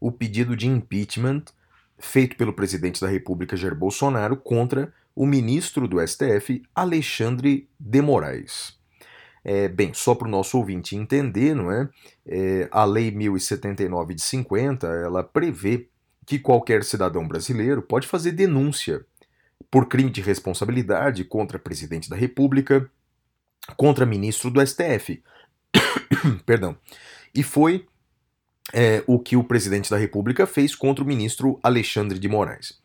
[0.00, 1.44] o pedido de impeachment
[1.98, 8.77] feito pelo presidente da República Jair Bolsonaro contra o ministro do STF, Alexandre de Moraes.
[9.50, 11.88] É, bem, só para o nosso ouvinte entender, não é?
[12.26, 15.88] É, a Lei 1079 de 50, ela prevê
[16.26, 19.06] que qualquer cidadão brasileiro pode fazer denúncia
[19.70, 22.90] por crime de responsabilidade contra presidente da República,
[23.74, 25.22] contra ministro do STF.
[26.44, 26.76] Perdão.
[27.34, 27.86] E foi
[28.74, 32.78] é, o que o presidente da República fez contra o ministro Alexandre de Moraes.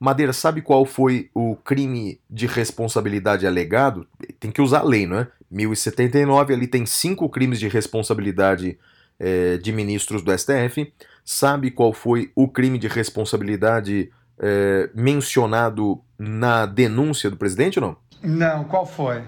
[0.00, 4.08] Madeira, sabe qual foi o crime de responsabilidade alegado?
[4.40, 5.28] Tem que usar a lei, não é?
[5.50, 8.78] 1079, ali tem cinco crimes de responsabilidade
[9.18, 10.92] é, de ministros do STF.
[11.24, 17.96] Sabe qual foi o crime de responsabilidade é, mencionado na denúncia do presidente ou não?
[18.22, 19.22] Não, qual foi?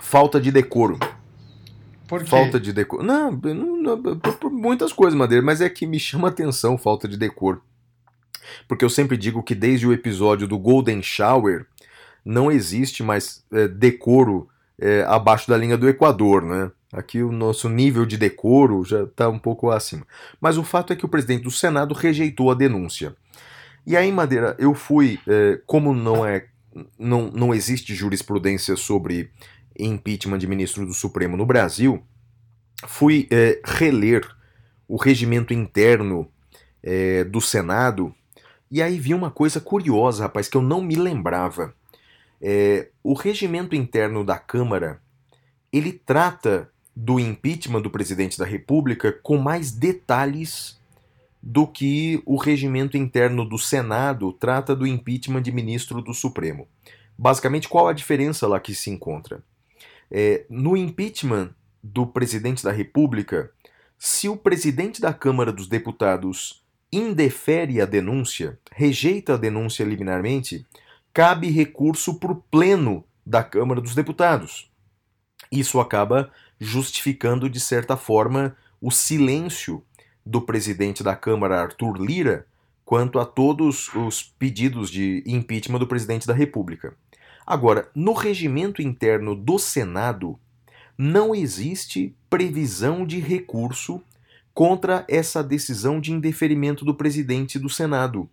[0.00, 0.98] Falta de decoro.
[2.06, 2.26] Por quê?
[2.26, 3.02] Falta de decoro.
[3.02, 7.08] Não, não, não, por, por muitas coisas, Madeira, mas é que me chama atenção falta
[7.08, 7.62] de decoro.
[8.68, 11.66] Porque eu sempre digo que desde o episódio do Golden Shower
[12.24, 16.70] não existe mais é, decoro é, abaixo da linha do Equador, né?
[16.92, 20.06] Aqui o nosso nível de decoro já está um pouco acima.
[20.40, 23.14] Mas o fato é que o presidente do Senado rejeitou a denúncia.
[23.86, 26.46] E aí, Madeira, eu fui, é, como não é,
[26.98, 29.30] não, não existe jurisprudência sobre
[29.78, 32.02] impeachment de ministro do Supremo no Brasil,
[32.86, 34.26] fui é, reler
[34.88, 36.28] o regimento interno
[36.82, 38.14] é, do Senado
[38.70, 41.72] e aí vi uma coisa curiosa, rapaz, que eu não me lembrava.
[42.40, 45.00] É, o regimento interno da Câmara
[45.72, 50.80] ele trata do impeachment do presidente da República com mais detalhes
[51.42, 56.66] do que o regimento interno do Senado trata do impeachment de ministro do Supremo.
[57.16, 59.42] Basicamente, qual a diferença lá que se encontra?
[60.10, 61.50] É, no impeachment
[61.82, 63.50] do presidente da República,
[63.98, 70.66] se o presidente da Câmara dos Deputados indefere a denúncia, rejeita a denúncia liminarmente,
[71.16, 74.70] cabe recurso o pleno da Câmara dos Deputados.
[75.50, 79.82] Isso acaba justificando, de certa forma, o silêncio
[80.26, 82.46] do presidente da Câmara, Arthur Lira,
[82.84, 86.94] quanto a todos os pedidos de impeachment do presidente da República.
[87.46, 90.38] Agora, no regimento interno do Senado,
[90.98, 94.02] não existe previsão de recurso
[94.52, 98.28] contra essa decisão de indeferimento do presidente do Senado.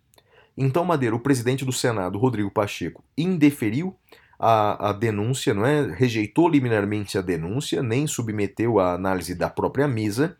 [0.57, 3.95] Então, Madeira, o presidente do Senado, Rodrigo Pacheco, indeferiu
[4.39, 5.87] a, a denúncia, não é?
[5.93, 10.37] rejeitou liminarmente a denúncia, nem submeteu à análise da própria mesa,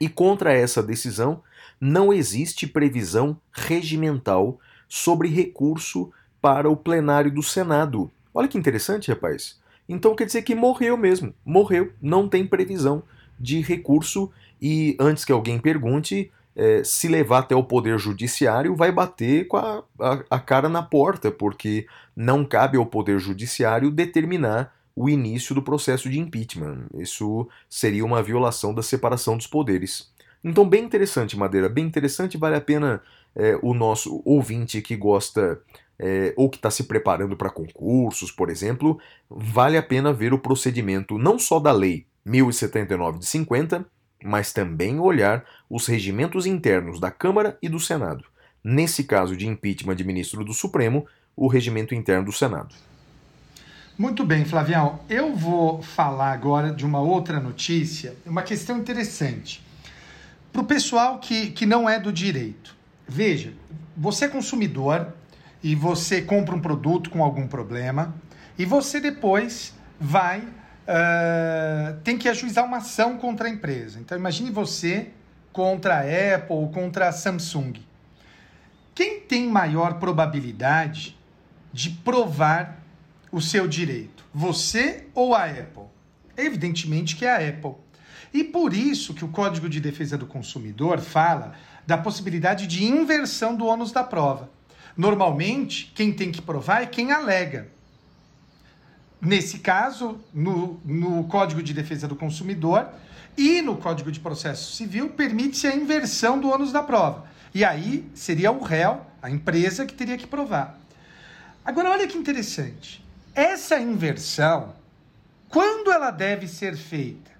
[0.00, 1.42] e contra essa decisão
[1.80, 8.10] não existe previsão regimental sobre recurso para o plenário do Senado.
[8.34, 9.60] Olha que interessante, rapaz.
[9.88, 13.02] Então quer dizer que morreu mesmo, morreu, não tem previsão
[13.38, 18.92] de recurso e antes que alguém pergunte, é, se levar até o Poder Judiciário, vai
[18.92, 24.74] bater com a, a, a cara na porta, porque não cabe ao Poder Judiciário determinar
[24.94, 26.86] o início do processo de impeachment.
[26.94, 30.12] Isso seria uma violação da separação dos poderes.
[30.44, 33.00] Então, bem interessante, Madeira, bem interessante, vale a pena
[33.34, 35.60] é, o nosso ouvinte que gosta
[35.98, 38.98] é, ou que está se preparando para concursos, por exemplo,
[39.30, 43.86] vale a pena ver o procedimento não só da Lei 1079 de 50,
[44.24, 48.24] mas também olhar os regimentos internos da Câmara e do Senado.
[48.62, 51.06] Nesse caso de impeachment de ministro do Supremo,
[51.36, 52.74] o regimento interno do Senado.
[53.98, 55.00] Muito bem, Flavião.
[55.08, 59.62] Eu vou falar agora de uma outra notícia, uma questão interessante.
[60.52, 62.74] Para o pessoal que, que não é do direito.
[63.06, 63.52] Veja,
[63.96, 65.12] você é consumidor
[65.62, 68.14] e você compra um produto com algum problema
[68.58, 70.42] e você depois vai
[70.82, 73.98] uh, tem que ajuizar uma ação contra a empresa.
[74.00, 75.10] Então imagine você
[75.52, 77.74] contra a Apple ou contra a Samsung.
[78.94, 81.16] Quem tem maior probabilidade
[81.72, 82.82] de provar
[83.30, 84.24] o seu direito?
[84.34, 85.84] Você ou a Apple?
[86.36, 87.74] Evidentemente que é a Apple.
[88.32, 91.52] E por isso que o Código de Defesa do Consumidor fala
[91.86, 94.50] da possibilidade de inversão do ônus da prova.
[94.96, 97.68] Normalmente, quem tem que provar é quem alega.
[99.24, 102.88] Nesse caso, no, no Código de Defesa do Consumidor
[103.38, 107.24] e no Código de Processo Civil, permite-se a inversão do ônus da prova.
[107.54, 110.76] E aí seria o réu, a empresa, que teria que provar.
[111.64, 113.04] Agora, olha que interessante.
[113.32, 114.74] Essa inversão,
[115.48, 117.30] quando ela deve ser feita?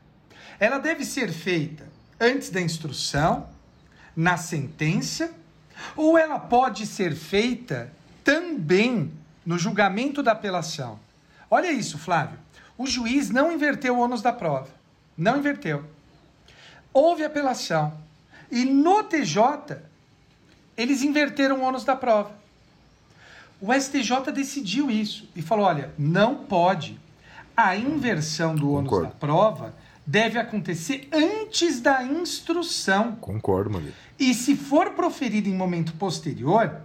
[0.61, 1.91] Ela deve ser feita
[2.21, 3.49] antes da instrução,
[4.15, 5.33] na sentença,
[5.97, 7.93] ou ela pode ser feita
[8.23, 9.11] também
[9.45, 11.01] no julgamento da apelação?
[11.53, 12.39] Olha isso, Flávio.
[12.79, 14.69] O juiz não inverteu o ônus da prova.
[15.15, 15.85] Não inverteu.
[16.95, 17.93] Houve apelação.
[18.51, 19.77] E no TJ,
[20.75, 22.33] eles inverteram o ônus da prova.
[23.61, 26.99] O STJ decidiu isso e falou: olha, não pode.
[27.55, 29.09] A inversão do ônus Concordo.
[29.09, 29.75] da prova
[30.07, 33.15] deve acontecer antes da instrução.
[33.17, 33.95] Concordo, Madeira.
[34.19, 36.81] E se for proferida em momento posterior,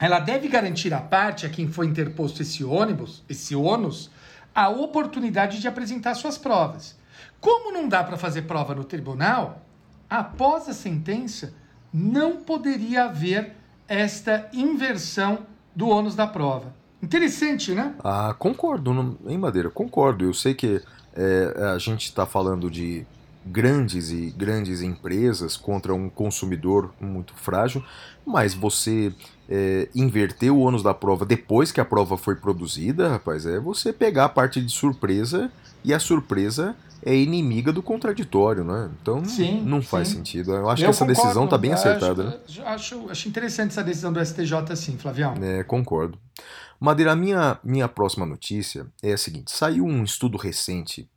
[0.00, 4.10] ela deve garantir à parte, a quem foi interposto esse ônibus, esse ônus,
[4.54, 6.96] a oportunidade de apresentar suas provas.
[7.40, 9.62] Como não dá para fazer prova no tribunal,
[10.08, 11.54] após a sentença,
[11.92, 13.54] não poderia haver
[13.86, 16.74] esta inversão do ônus da prova.
[17.02, 17.94] Interessante, né?
[18.02, 19.70] Ah, concordo, hein, Madeira?
[19.70, 20.24] Concordo.
[20.24, 20.82] Eu sei que
[21.14, 23.06] é, a gente está falando de
[23.44, 27.82] grandes e grandes empresas contra um consumidor muito frágil,
[28.26, 29.12] mas você
[29.48, 33.92] é, inverter o ônus da prova depois que a prova foi produzida, rapaz, é você
[33.92, 35.50] pegar a parte de surpresa
[35.84, 38.90] e a surpresa é inimiga do contraditório, né?
[39.00, 40.16] Então Sim, não faz sim.
[40.16, 40.52] sentido.
[40.52, 42.38] Eu acho Eu que essa concordo, decisão está bem acho- acertada, né?
[42.66, 45.34] Acho, acho interessante essa decisão do STJ, sim, Flavião.
[45.40, 46.18] É, concordo.
[46.80, 51.08] Madeira, a minha, minha próxima notícia é a seguinte: saiu um estudo recente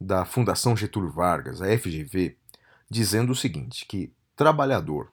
[0.00, 2.36] da Fundação Getúlio Vargas, a FGV,
[2.90, 5.12] dizendo o seguinte: que trabalhador.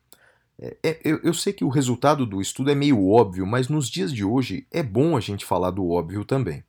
[0.60, 3.90] é- é- eu, eu sei que o resultado do estudo é meio óbvio, mas nos
[3.90, 6.64] dias de hoje é bom a gente falar do óbvio também.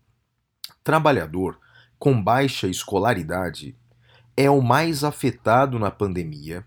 [0.83, 1.59] Trabalhador
[1.99, 3.77] com baixa escolaridade
[4.37, 6.65] é o mais afetado na pandemia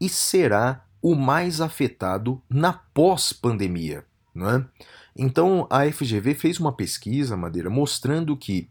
[0.00, 4.66] e será o mais afetado na pós-pandemia, não é?
[5.16, 8.70] Então a FGV fez uma pesquisa, Madeira, mostrando que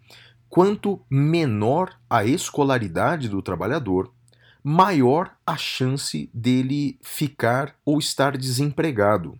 [0.49, 4.11] quanto menor a escolaridade do trabalhador,
[4.63, 9.39] maior a chance dele ficar ou estar desempregado.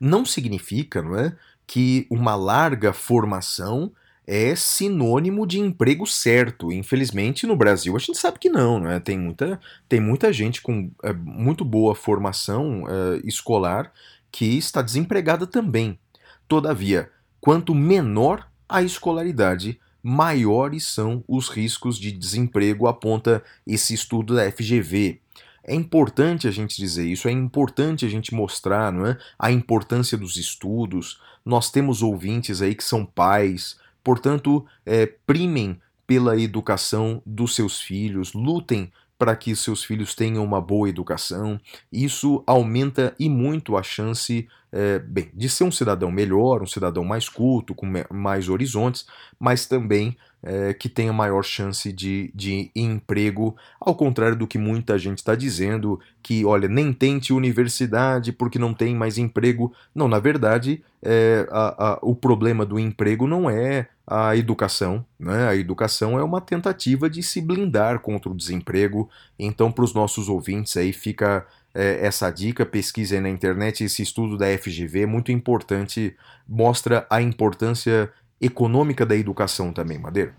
[0.00, 3.92] Não significa, não é, que uma larga formação
[4.26, 6.70] é sinônimo de emprego certo.
[6.70, 9.00] Infelizmente, no Brasil, a gente sabe que não, né?
[9.00, 9.58] Tem muita,
[9.88, 13.92] tem muita gente com é, muito boa formação é, escolar
[14.30, 15.98] que está desempregada também.
[16.46, 24.50] Todavia, quanto menor a escolaridade, maiores são os riscos de desemprego, aponta esse estudo da
[24.50, 25.20] FGV.
[25.64, 29.18] É importante a gente dizer isso, é importante a gente mostrar não é?
[29.38, 31.20] a importância dos estudos.
[31.44, 38.32] Nós temos ouvintes aí que são pais, portanto, é, primem pela educação dos seus filhos,
[38.32, 41.60] lutem para que seus filhos tenham uma boa educação.
[41.92, 47.04] Isso aumenta e muito a chance é, bem, de ser um cidadão melhor, um cidadão
[47.04, 49.06] mais culto, com mais horizontes,
[49.38, 54.96] mas também é, que tenha maior chance de, de emprego, ao contrário do que muita
[54.98, 59.72] gente está dizendo, que, olha, nem tente universidade porque não tem mais emprego.
[59.94, 65.48] Não, na verdade, é, a- a- o problema do emprego não é a educação, né?
[65.48, 69.08] A educação é uma tentativa de se blindar contra o desemprego.
[69.38, 74.02] Então, para os nossos ouvintes aí fica é, essa dica, pesquise aí na internet esse
[74.02, 76.16] estudo da FGV, é muito importante,
[76.48, 80.34] mostra a importância econômica da educação também, Madeira.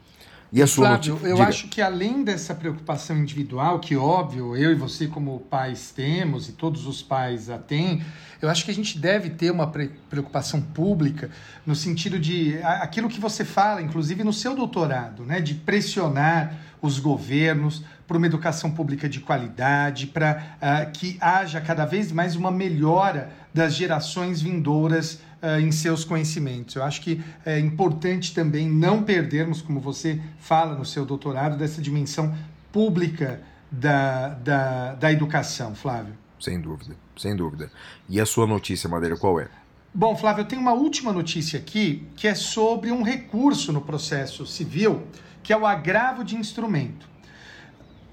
[0.52, 1.48] E a sua Flávio, eu diga.
[1.48, 6.54] acho que além dessa preocupação individual, que óbvio, eu e você como pais temos e
[6.54, 8.04] todos os pais a têm,
[8.42, 11.30] eu acho que a gente deve ter uma pre- preocupação pública
[11.68, 16.98] no sentido de aquilo que você fala, inclusive no seu doutorado, né, de pressionar os
[16.98, 22.50] governos para uma educação pública de qualidade, para ah, que haja cada vez mais uma
[22.50, 26.76] melhora das gerações vindouras ah, em seus conhecimentos.
[26.76, 31.82] Eu acho que é importante também não perdermos, como você fala no seu doutorado, dessa
[31.82, 32.36] dimensão
[32.72, 36.14] pública da, da, da educação, Flávio.
[36.40, 37.72] Sem dúvida, sem dúvida.
[38.08, 39.48] E a sua notícia, Madeira, qual é?
[39.94, 44.46] Bom, Flávio, eu tenho uma última notícia aqui que é sobre um recurso no processo
[44.46, 45.04] civil,
[45.42, 47.10] que é o agravo de instrumento.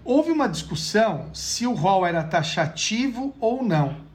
[0.05, 4.05] Houve uma discussão se o rol era taxativo ou não.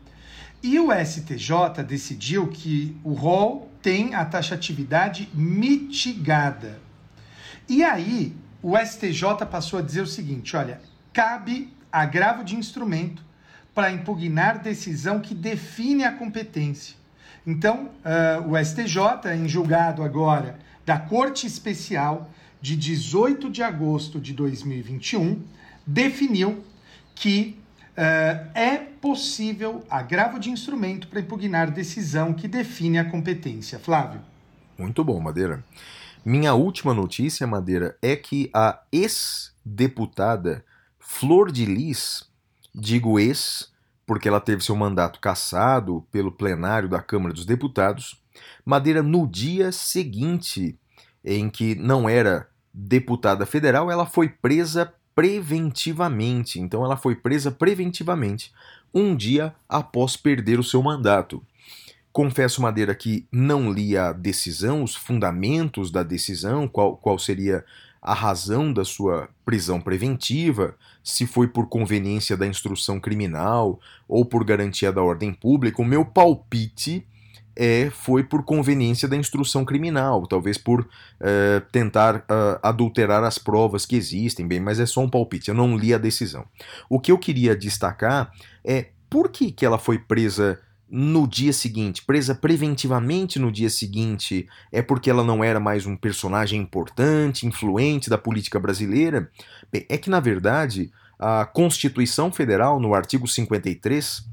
[0.64, 6.80] E o STJ decidiu que o rol tem a taxatividade mitigada.
[7.68, 10.80] E aí, o STJ passou a dizer o seguinte: olha,
[11.12, 13.24] cabe agravo de instrumento
[13.74, 16.96] para impugnar decisão que define a competência.
[17.46, 22.30] Então, ah, o STJ, em julgado agora da Corte Especial
[22.62, 25.42] de 18 de agosto de 2021,
[25.86, 26.64] definiu
[27.16, 27.61] que
[27.96, 33.80] é possível agravo de instrumento para impugnar decisão que define a competência.
[33.80, 34.22] Flávio.
[34.78, 35.64] Muito bom, Madeira.
[36.24, 40.64] Minha última notícia, Madeira, é que a ex-deputada
[41.00, 42.24] Flor de Lis,
[42.74, 43.72] digo ex,
[44.06, 48.22] porque ela teve seu mandato cassado pelo plenário da Câmara dos Deputados,
[48.66, 50.78] Madeira, no dia seguinte
[51.24, 56.60] em que não era deputada federal, ela foi presa preventivamente.
[56.60, 58.52] Então ela foi presa preventivamente
[58.94, 61.44] um dia após perder o seu mandato.
[62.12, 67.64] Confesso, Madeira, que não li a decisão, os fundamentos da decisão, qual, qual seria
[68.02, 74.44] a razão da sua prisão preventiva, se foi por conveniência da instrução criminal ou por
[74.44, 75.82] garantia da ordem pública.
[75.82, 77.06] O meu palpite
[77.56, 80.88] é, foi por conveniência da instrução criminal, talvez por
[81.20, 85.56] eh, tentar ah, adulterar as provas que existem, bem, mas é só um palpite, eu
[85.56, 86.46] não li a decisão.
[86.90, 88.32] O que eu queria destacar
[88.64, 94.48] é por que, que ela foi presa no dia seguinte, presa preventivamente no dia seguinte,
[94.72, 99.30] é porque ela não era mais um personagem importante, influente da política brasileira?
[99.72, 104.26] Bem, é que, na verdade, a Constituição Federal, no artigo 53,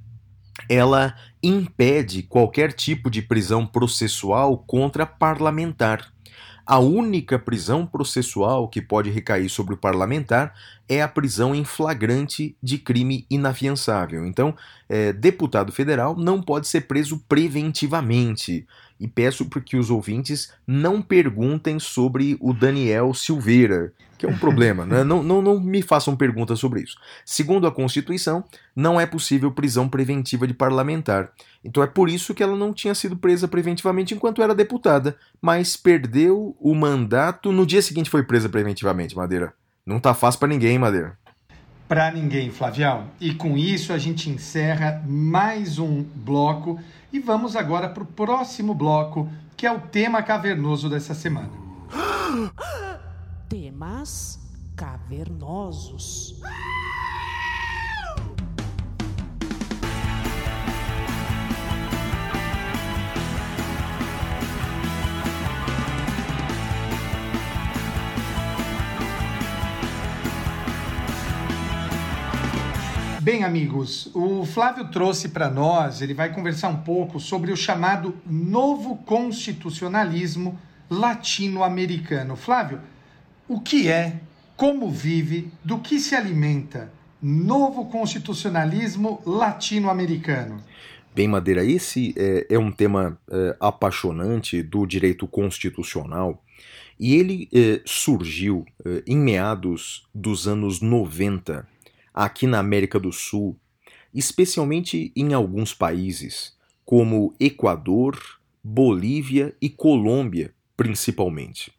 [0.68, 6.12] ela impede qualquer tipo de prisão processual contra parlamentar.
[6.68, 10.52] A única prisão processual que pode recair sobre o parlamentar
[10.86, 14.26] é a prisão em flagrante de crime inafiançável.
[14.26, 14.54] Então,
[14.86, 18.66] é, deputado federal não pode ser preso preventivamente.
[19.00, 24.84] E peço que os ouvintes não perguntem sobre o Daniel Silveira, que é um problema,
[24.84, 25.02] né?
[25.04, 26.96] não, não, não me façam perguntas sobre isso.
[27.24, 28.44] Segundo a Constituição,
[28.74, 31.30] não é possível prisão preventiva de parlamentar.
[31.64, 35.76] Então é por isso que ela não tinha sido presa preventivamente enquanto era deputada, mas
[35.76, 39.54] perdeu o mandato no dia seguinte foi presa preventivamente, Madeira.
[39.86, 41.16] Não tá fácil para ninguém, Madeira.
[41.88, 43.06] Para ninguém, Flavião.
[43.18, 46.78] E com isso a gente encerra mais um bloco
[47.12, 51.50] e vamos agora para o próximo bloco, que é o tema cavernoso dessa semana.
[53.48, 54.38] Temas
[54.76, 56.40] cavernosos.
[73.30, 78.16] Bem, amigos, o Flávio trouxe para nós, ele vai conversar um pouco sobre o chamado
[78.24, 80.58] novo constitucionalismo
[80.88, 82.36] latino-americano.
[82.36, 82.80] Flávio,
[83.46, 84.18] o que é,
[84.56, 90.64] como vive, do que se alimenta novo constitucionalismo latino-americano?
[91.14, 96.42] Bem, Madeira, esse é, é um tema é, apaixonante do direito constitucional
[96.98, 101.68] e ele é, surgiu é, em meados dos anos 90
[102.18, 103.56] aqui na América do Sul,
[104.12, 106.52] especialmente em alguns países,
[106.84, 108.18] como Equador,
[108.62, 111.72] Bolívia e Colômbia, principalmente.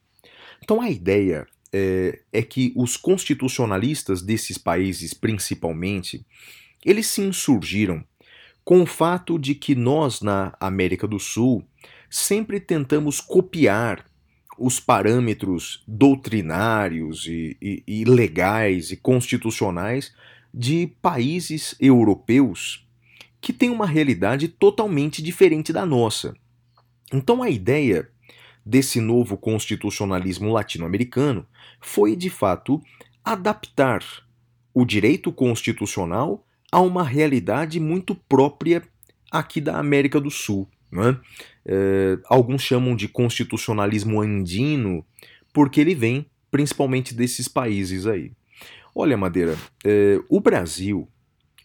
[0.63, 6.25] Então a ideia é, é que os constitucionalistas desses países, principalmente,
[6.85, 8.01] eles se insurgiram
[8.63, 11.65] com o fato de que nós, na América do Sul,
[12.09, 14.05] sempre tentamos copiar
[14.59, 20.13] os parâmetros doutrinários e, e, e legais e constitucionais
[20.53, 22.85] de países europeus
[23.39, 26.35] que têm uma realidade totalmente diferente da nossa.
[27.13, 28.09] Então a ideia
[28.65, 31.45] desse novo constitucionalismo latino-americano
[31.79, 32.81] foi, de fato,
[33.23, 34.03] adaptar
[34.73, 38.83] o direito constitucional a uma realidade muito própria
[39.31, 40.67] aqui da América do Sul.
[41.65, 45.05] É, alguns chamam de constitucionalismo andino,
[45.53, 48.31] porque ele vem principalmente desses países aí.
[48.95, 51.07] Olha, Madeira, é, o Brasil,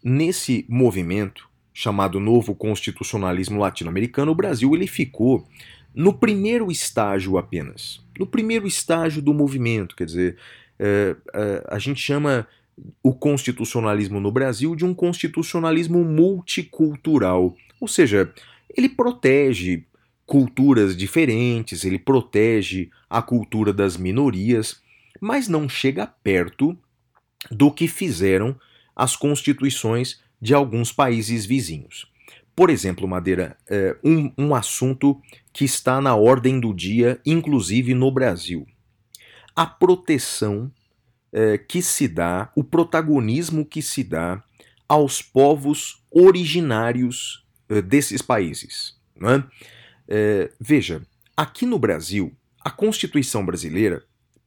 [0.03, 5.47] nesse movimento chamado Novo Constitucionalismo Latino-Americano, o Brasil ele ficou
[5.95, 8.05] no primeiro estágio apenas.
[8.19, 10.37] No primeiro estágio do movimento, quer dizer,
[10.79, 11.17] é,
[11.69, 12.47] a gente chama
[13.03, 17.57] o constitucionalismo no Brasil de um constitucionalismo multicultural.
[17.81, 18.33] Ou seja,
[18.69, 19.85] ele protege
[20.27, 24.81] culturas diferentes, ele protege a cultura das minorias,
[25.21, 26.77] mas não chega perto
[27.51, 28.59] do que fizeram
[28.97, 32.11] as constituições de alguns países vizinhos.
[32.57, 35.21] Por exemplo, Madeira, é, um, um assunto
[35.53, 38.67] que está na ordem do dia, inclusive no Brasil.
[39.57, 40.71] A proteção
[41.33, 44.43] é, que se dá, o protagonismo que se dá
[44.89, 47.44] aos povos originários
[47.85, 48.97] desses países.
[49.21, 49.43] É?
[50.09, 51.03] É, veja,
[51.37, 54.05] aqui no Brasil, a Constituição brasileira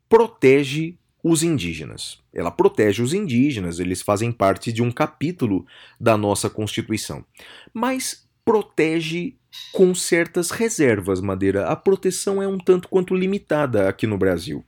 [0.09, 2.20] protege os indígenas.
[2.34, 5.65] Ela protege os indígenas, eles fazem parte de um capítulo
[5.99, 7.26] da nossa Constituição.
[7.74, 9.36] Mas protege
[9.74, 11.68] com certas reservas, Madeira.
[11.68, 14.63] A proteção é um tanto quanto limitada aqui no Brasil.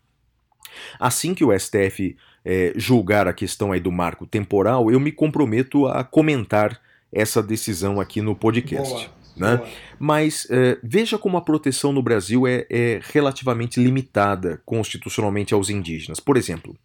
[1.00, 5.88] Assim que o STF é, julgar a questão aí do marco temporal, eu me comprometo
[5.88, 6.82] a comentar
[7.12, 8.94] essa decisão aqui no podcast.
[8.94, 9.20] Boa.
[9.36, 9.58] Né?
[9.58, 9.70] Boa.
[9.98, 16.20] Mas eh, veja como a proteção no Brasil é, é relativamente limitada constitucionalmente aos indígenas.
[16.20, 16.76] Por exemplo,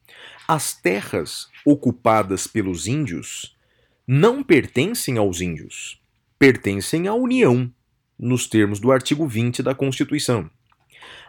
[0.47, 3.57] as terras ocupadas pelos índios
[4.07, 6.01] não pertencem aos índios,
[6.39, 7.71] pertencem à União,
[8.19, 10.49] nos termos do artigo 20 da Constituição.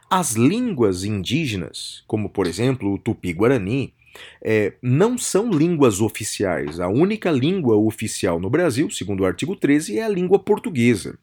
[0.09, 3.93] As línguas indígenas, como por exemplo o tupi-guarani,
[4.41, 6.79] eh, não são línguas oficiais.
[6.79, 11.17] A única língua oficial no Brasil, segundo o artigo 13, é a língua portuguesa.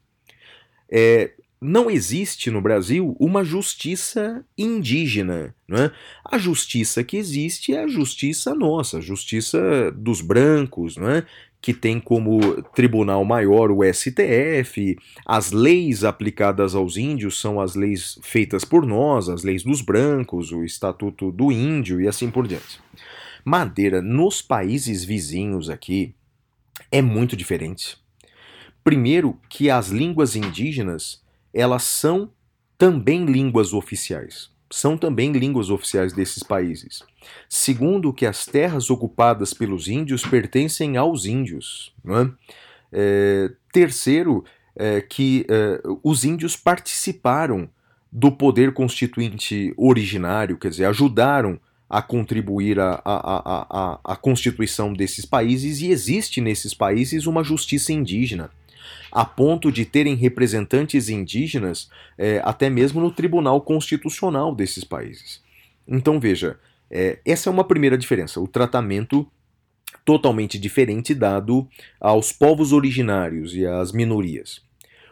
[0.89, 1.31] É,
[1.63, 5.55] não existe no Brasil uma justiça indígena.
[5.67, 5.91] Né?
[6.25, 11.23] A justiça que existe é a justiça nossa, a justiça dos brancos, né?
[11.63, 14.97] Que tem como tribunal maior o STF.
[15.25, 20.51] As leis aplicadas aos índios são as leis feitas por nós, as leis dos brancos,
[20.51, 22.81] o Estatuto do Índio e assim por diante.
[23.45, 26.13] Madeira, nos países vizinhos aqui,
[26.91, 27.97] é muito diferente.
[28.83, 32.29] Primeiro, que as línguas indígenas elas são
[32.77, 34.52] também línguas oficiais.
[34.73, 37.03] São também línguas oficiais desses países.
[37.47, 41.93] Segundo, que as terras ocupadas pelos índios pertencem aos índios.
[42.07, 42.31] é?
[42.91, 44.43] É, terceiro,
[44.75, 47.69] é, que é, os índios participaram
[48.11, 54.91] do poder constituinte originário, quer dizer, ajudaram a contribuir à a, a, a, a constituição
[54.91, 58.49] desses países e existe nesses países uma justiça indígena
[59.11, 65.41] a ponto de terem representantes indígenas é, até mesmo no Tribunal Constitucional desses países.
[65.87, 66.59] Então veja,
[66.89, 69.27] é, essa é uma primeira diferença, o tratamento
[70.05, 71.67] totalmente diferente dado
[71.99, 74.61] aos povos originários e às minorias.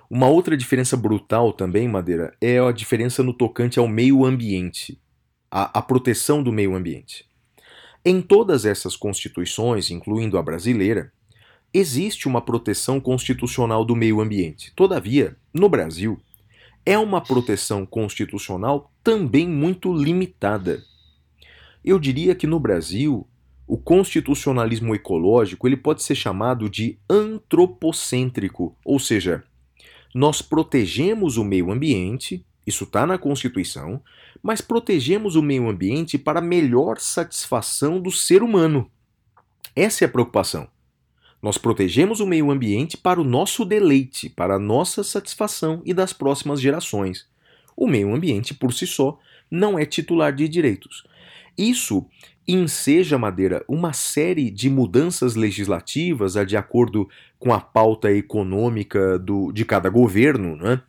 [0.09, 4.99] Uma outra diferença brutal também, Madeira, é a diferença no tocante ao meio ambiente,
[5.49, 7.25] a proteção do meio ambiente.
[8.03, 11.13] Em todas essas constituições, incluindo a brasileira,
[11.73, 14.73] existe uma proteção constitucional do meio ambiente.
[14.75, 16.19] Todavia, no Brasil,
[16.85, 20.83] é uma proteção constitucional também muito limitada.
[21.83, 23.27] Eu diria que no Brasil,
[23.67, 29.43] o constitucionalismo ecológico ele pode ser chamado de antropocêntrico, ou seja,
[30.13, 34.01] nós protegemos o meio ambiente, isso está na Constituição,
[34.43, 38.89] mas protegemos o meio ambiente para melhor satisfação do ser humano.
[39.75, 40.67] Essa é a preocupação.
[41.41, 46.13] Nós protegemos o meio ambiente para o nosso deleite, para a nossa satisfação e das
[46.13, 47.27] próximas gerações.
[47.75, 49.17] O meio ambiente, por si só,
[49.49, 51.03] não é titular de direitos.
[51.57, 52.05] Isso
[52.47, 59.65] enseja, Madeira, uma série de mudanças legislativas de acordo com a pauta econômica do, de
[59.65, 60.81] cada governo, né?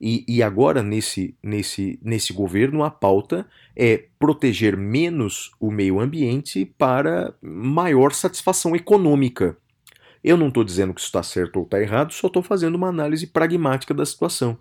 [0.00, 3.46] E, e agora, nesse, nesse, nesse governo, a pauta
[3.76, 9.56] é proteger menos o meio ambiente para maior satisfação econômica.
[10.24, 12.88] Eu não estou dizendo que isso está certo ou está errado, só estou fazendo uma
[12.88, 14.56] análise pragmática da situação.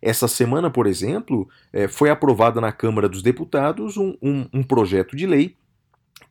[0.00, 5.14] Essa semana, por exemplo, eh, foi aprovada na Câmara dos Deputados um, um- um projeto
[5.14, 5.54] de lei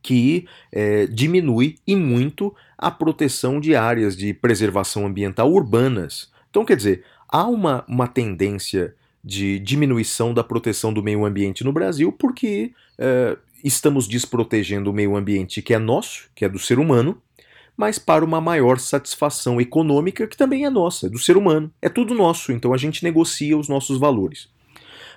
[0.02, 6.30] que eh, diminui e muito a proteção de áreas de preservação ambiental urbanas.
[6.50, 11.72] Então, quer dizer, há uma, uma tendência de diminuição da proteção do meio ambiente no
[11.72, 16.78] Brasil porque eh, estamos desprotegendo o meio ambiente que é nosso, que é do ser
[16.80, 17.16] humano,
[17.76, 21.72] mas para uma maior satisfação econômica que também é nossa, é do ser humano.
[21.80, 24.48] É tudo nosso, então a gente negocia os nossos valores.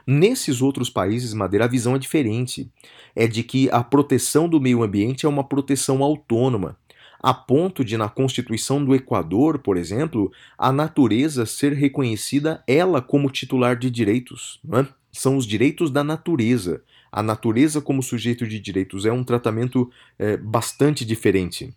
[0.07, 2.69] Nesses outros países, Madeira, a visão é diferente.
[3.15, 6.77] É de que a proteção do meio ambiente é uma proteção autônoma,
[7.25, 13.31] a ponto de, na Constituição do Equador, por exemplo, a natureza ser reconhecida ela como
[13.31, 14.59] titular de direitos.
[14.71, 14.85] é?
[15.11, 16.83] São os direitos da natureza.
[17.11, 19.89] A natureza como sujeito de direitos é um tratamento
[20.19, 21.73] eh, bastante diferente.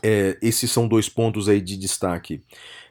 [0.00, 2.42] É, esses são dois pontos aí de destaque.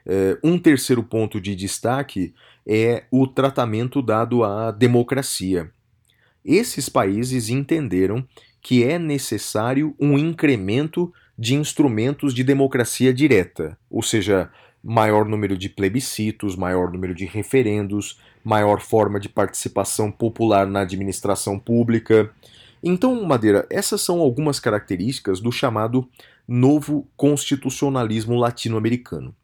[0.06, 2.34] É, um terceiro ponto de destaque
[2.68, 5.72] é o tratamento dado à democracia.
[6.44, 8.28] Esses países entenderam
[8.62, 14.52] que é necessário um incremento de instrumentos de democracia direta, ou seja,
[14.84, 21.58] maior número de plebiscitos, maior número de referendos, maior forma de participação popular na administração
[21.58, 22.32] pública.
[22.84, 26.08] Então, Madeira, essas são algumas características do chamado
[26.48, 29.36] novo constitucionalismo latino-americano.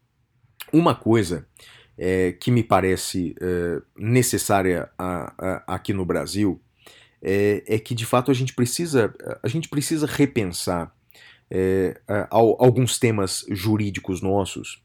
[0.72, 1.46] Uma coisa
[1.96, 6.60] é, que me parece é, necessária a- a- aqui no Brasil
[7.20, 10.94] é, é que de fato a gente precisa a gente precisa repensar
[11.50, 14.80] é, a- al- alguns temas jurídicos nossos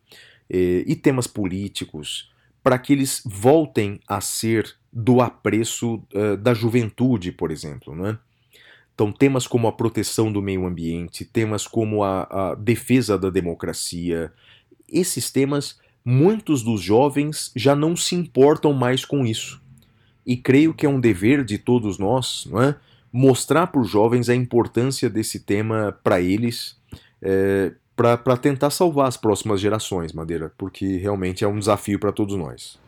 [0.49, 2.31] é, e temas políticos
[2.63, 8.19] para que eles voltem a ser do apreço é, da juventude, por exemplo, não é?
[8.93, 14.31] Então, temas como a proteção do meio ambiente, temas como a, a defesa da democracia,
[14.87, 19.61] esses temas muitos dos jovens já não se importam mais com isso.
[20.25, 22.75] E creio que é um dever de todos nós, não é?
[23.11, 26.77] Mostrar para os jovens a importância desse tema para eles,
[27.21, 32.35] é, para tentar salvar as próximas gerações, Madeira, porque realmente é um desafio para todos
[32.35, 32.79] nós.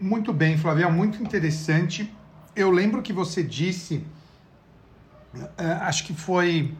[0.00, 2.12] Muito bem, Flavião, muito interessante.
[2.56, 4.00] Eu lembro que você disse, eh,
[5.80, 6.72] acho que foi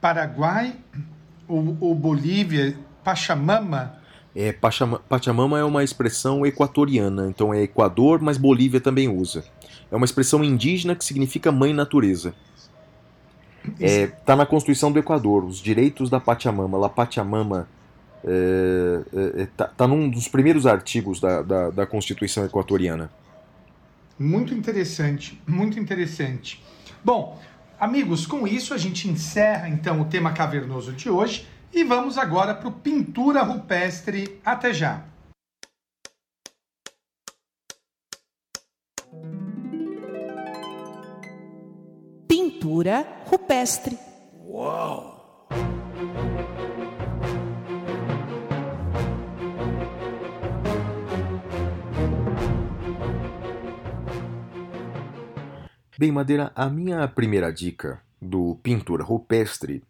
[0.00, 0.76] Paraguai
[1.48, 3.96] ou, ou Bolívia, Pachamama.
[4.34, 9.44] É, Pachama- Pachamama é uma expressão equatoriana, então é Equador, mas Bolívia também usa.
[9.90, 12.34] É uma expressão indígena que significa mãe natureza.
[13.80, 16.76] É, tá na Constituição do Equador, os direitos da Pachamama.
[16.78, 17.66] La Pachamama
[18.24, 23.10] é, é, é, tá, tá num dos primeiros artigos da, da, da Constituição equatoriana.
[24.18, 26.62] Muito interessante, muito interessante.
[27.04, 27.38] Bom,
[27.78, 32.54] amigos, com isso a gente encerra então o tema cavernoso de hoje e vamos agora
[32.54, 34.40] para o pintura rupestre.
[34.44, 35.04] Até já.
[42.26, 43.98] Pintura rupestre.
[55.98, 59.82] Bem, Madeira, a minha primeira dica do pintura rupestre,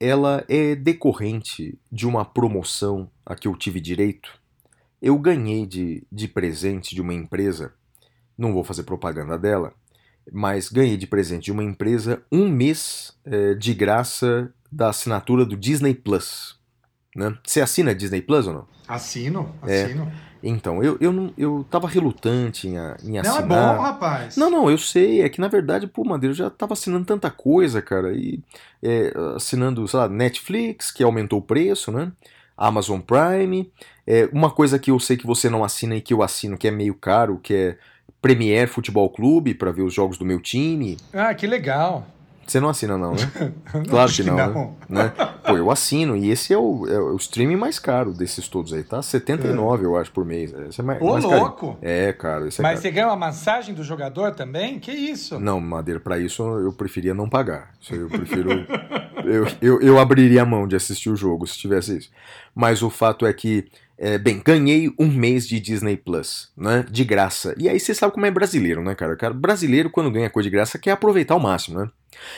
[0.00, 4.30] ela é decorrente de uma promoção a que eu tive direito.
[5.00, 7.74] Eu ganhei de, de presente de uma empresa,
[8.36, 9.74] não vou fazer propaganda dela,
[10.32, 15.54] mas ganhei de presente de uma empresa um mês eh, de graça da assinatura do
[15.54, 16.58] Disney Plus.
[17.14, 17.36] Né?
[17.44, 18.68] Você assina Disney Plus ou não?
[18.88, 20.10] Assino, É, assino.
[20.48, 23.42] Então, eu, eu, não, eu tava relutante em, a- em Não, assinar.
[23.42, 24.36] é bom, rapaz.
[24.36, 25.22] Não, não, eu sei.
[25.22, 28.12] É que na verdade, pô, Madeira, eu já tava assinando tanta coisa, cara.
[28.14, 28.40] E
[28.82, 32.12] é, assinando, sei lá, Netflix, que aumentou o preço, né?
[32.56, 33.70] Amazon Prime.
[34.06, 36.68] É, uma coisa que eu sei que você não assina e que eu assino, que
[36.68, 37.78] é meio caro, que é
[38.22, 40.96] Premier Futebol Clube, pra ver os jogos do meu time.
[41.12, 42.06] Ah, que legal.
[42.46, 43.52] Você não assina, não, né?
[43.88, 44.74] Claro que não, né?
[44.88, 45.12] né?
[45.44, 48.84] Pô, eu assino, e esse é o, é o streaming mais caro desses todos aí,
[48.84, 49.02] tá?
[49.02, 50.52] 79, eu acho, por mês.
[50.68, 51.40] Esse é mais, Ô, mais caro.
[51.40, 51.78] louco.
[51.82, 52.82] É, cara, esse é Mas caro.
[52.82, 54.78] você ganha uma massagem do jogador também?
[54.78, 55.40] Que isso?
[55.40, 57.70] Não, Madeira, pra isso eu preferia não pagar.
[57.90, 58.50] Eu prefiro.
[59.24, 62.10] eu, eu, eu abriria a mão de assistir o jogo se tivesse isso.
[62.54, 63.66] Mas o fato é que,
[63.98, 66.84] é, bem, ganhei um mês de Disney Plus, né?
[66.90, 67.54] De graça.
[67.56, 69.16] E aí você sabe como é brasileiro, né, cara?
[69.16, 71.90] Cara, brasileiro, quando ganha coisa de graça, quer aproveitar ao máximo, né?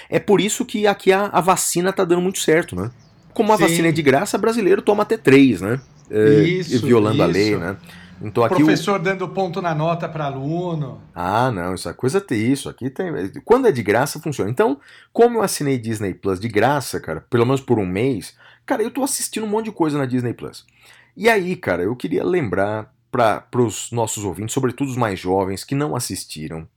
[0.08, 2.90] É por isso que aqui a, a vacina tá dando muito certo, né?
[3.34, 3.62] Como a Sim.
[3.62, 5.80] vacina é de graça, brasileiro toma até três, né?
[6.10, 7.38] É, Isso, violando a isso.
[7.38, 7.76] lei, né?
[8.20, 11.00] Então aqui o, Professor dando ponto na nota para aluno.
[11.14, 12.68] ah, não, isso é coisa tem isso.
[12.68, 13.12] Aqui tem.
[13.44, 14.50] Quando é de graça, funciona.
[14.50, 14.80] Então,
[15.12, 18.34] como eu assinei Disney Plus de graça, cara, pelo menos por um mês,
[18.66, 20.66] cara, eu tô assistindo um monte de coisa na Disney Plus.
[21.20, 25.74] E aí, cara, eu queria lembrar para os nossos ouvintes, sobretudo os mais jovens que
[25.74, 26.68] não assistiram,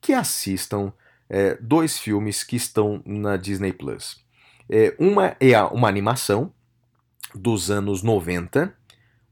[0.00, 0.92] que assistam
[1.28, 4.20] é, dois filmes que estão na Disney Plus.
[4.68, 6.52] É, uma é a- uma animação
[7.34, 8.72] dos anos 90,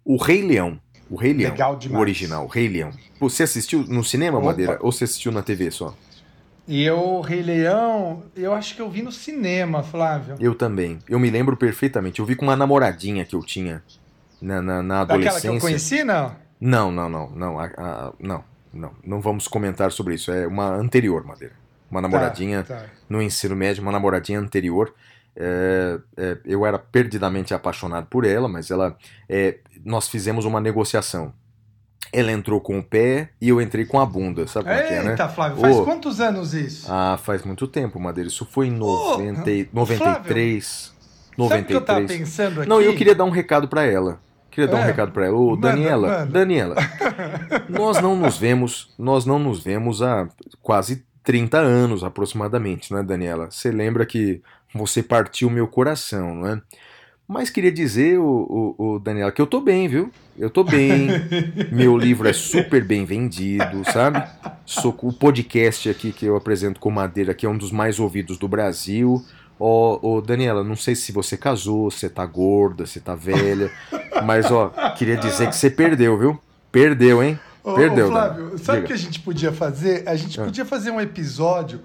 [0.05, 0.81] O Rei Leão.
[1.11, 1.51] O Rei Leão.
[1.53, 2.01] Legal o demais.
[2.01, 2.91] original, o Rei Leão.
[3.21, 4.47] Você assistiu no cinema, Opa.
[4.47, 4.79] Madeira?
[4.81, 5.95] Ou você assistiu na TV só?
[6.67, 10.37] E eu, Rei Leão, eu acho que eu vi no cinema, Flávio.
[10.41, 10.99] Eu também.
[11.09, 12.21] Eu me lembro perfeitamente.
[12.21, 13.83] Eu vi com uma namoradinha que eu tinha
[14.41, 15.51] na, na, na Daquela adolescência.
[15.51, 16.35] que eu conheci, não?
[16.61, 20.31] Não, não, não, não, a- a- não, não, não vamos comentar sobre isso.
[20.33, 21.55] É uma anterior, Madeira.
[21.91, 22.85] Uma namoradinha Tá, tá.
[23.09, 24.93] no ensino médio, uma namoradinha anterior.
[25.37, 28.97] É, é, eu era perdidamente apaixonado por ela, mas ela,
[29.29, 31.33] é, nós fizemos uma negociação.
[32.13, 34.95] Ela entrou com o pé e eu entrei com a bunda, sabe como é que
[34.95, 35.11] é, né?
[35.11, 35.85] Eita, Flávio, faz Ô.
[35.85, 36.87] quantos anos isso?
[36.91, 38.29] Ah, faz muito tempo, Madeira.
[38.29, 40.93] Isso foi em Ô, 90, e- 93.
[41.49, 42.19] Sabe o que eu tava 93.
[42.19, 42.69] pensando aqui?
[42.69, 44.19] Não, eu queria dar um recado pra ela.
[44.51, 44.87] Queria dar um É.
[44.87, 45.37] recado pra ela.
[45.37, 46.27] Ô, Manda, Daniela, manda.
[46.27, 46.77] Daniela,
[47.69, 50.29] nós não nos vemos, nós não nos vemos há
[50.63, 53.51] quase 30 anos aproximadamente, né, Daniela?
[53.51, 54.41] Você lembra que
[54.75, 56.61] você partiu meu coração, não é?
[57.31, 60.11] Mas queria dizer, o, o, o Daniela, que eu tô bem, viu?
[60.39, 61.09] Eu tô bem.
[61.71, 64.27] Meu livro é super bem vendido, sabe?
[64.65, 68.39] Sou o podcast aqui que eu apresento com Madeira, que é um dos mais ouvidos
[68.39, 69.23] do Brasil.
[69.61, 73.71] Ó, ô, Daniela, não sei se você casou, se tá gorda, se tá velha,
[74.25, 76.41] mas ó, queria dizer que você perdeu, viu?
[76.71, 77.39] Perdeu, hein?
[77.65, 80.09] Ô, Perdeu, ô, Flávio, sabe o que a gente podia fazer?
[80.09, 80.45] A gente Ah.
[80.45, 81.81] podia fazer um episódio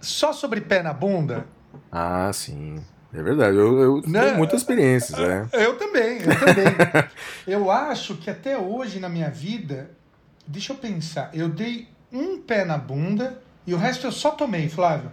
[0.00, 1.46] só sobre pé na bunda?
[1.90, 2.78] Ah, sim.
[3.14, 4.20] É verdade, eu, eu Né?
[4.26, 5.46] tenho muitas experiências, é.
[5.64, 6.64] Eu também, eu também.
[7.46, 9.90] eu acho que até hoje na minha vida,
[10.46, 14.68] deixa eu pensar, eu dei um pé na bunda e o resto eu só tomei,
[14.68, 15.10] Flávio.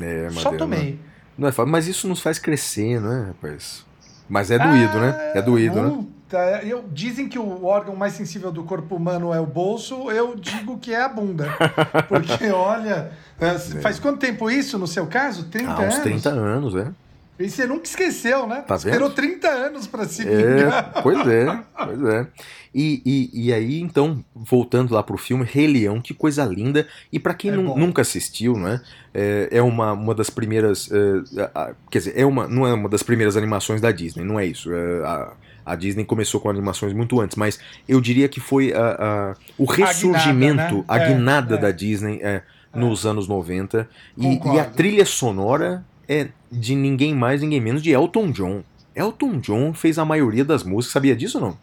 [0.00, 1.00] É, só tomei.
[1.42, 3.84] Não é fácil, mas isso nos faz crescer, não é, rapaz?
[4.28, 5.32] Mas é doído, né?
[5.34, 5.90] É doído, né?
[5.90, 10.10] Puta, Tá, eu, dizem que o órgão mais sensível do corpo humano é o bolso,
[10.10, 11.46] eu digo que é a bunda.
[12.08, 15.44] Porque, olha, é, faz quanto tempo isso no seu caso?
[15.50, 15.98] 30 Há uns anos?
[15.98, 16.94] 30 anos, né?
[17.42, 18.62] E você nunca esqueceu, né?
[18.66, 18.76] Tá?
[18.76, 21.02] Esperou 30 anos pra se É, vingar.
[21.02, 22.26] pois é, pois é.
[22.74, 26.86] E, e, e aí, então, voltando lá pro filme, Rei Leão, que coisa linda.
[27.12, 28.80] E pra quem É nunca assistiu, né?
[29.12, 30.90] É, é uma, uma das primeiras.
[30.90, 34.24] é, a- a- quer dizer, é uma, não é uma das primeiras animações da Disney,
[34.24, 34.72] não é isso.
[34.72, 35.32] É, a,
[35.66, 39.64] a Disney começou com animações muito antes, mas eu diria que foi a- a- o
[39.64, 40.84] ressurgimento, né?
[40.88, 41.58] a É, guinada é.
[41.58, 42.42] da Disney é,
[42.74, 43.86] nos anos 90.
[44.16, 48.62] E, e a trilha sonora é de ninguém mais, ninguém menos de Elton John.
[48.94, 51.58] Elton John fez a maioria das músicas, sabia disso ou não?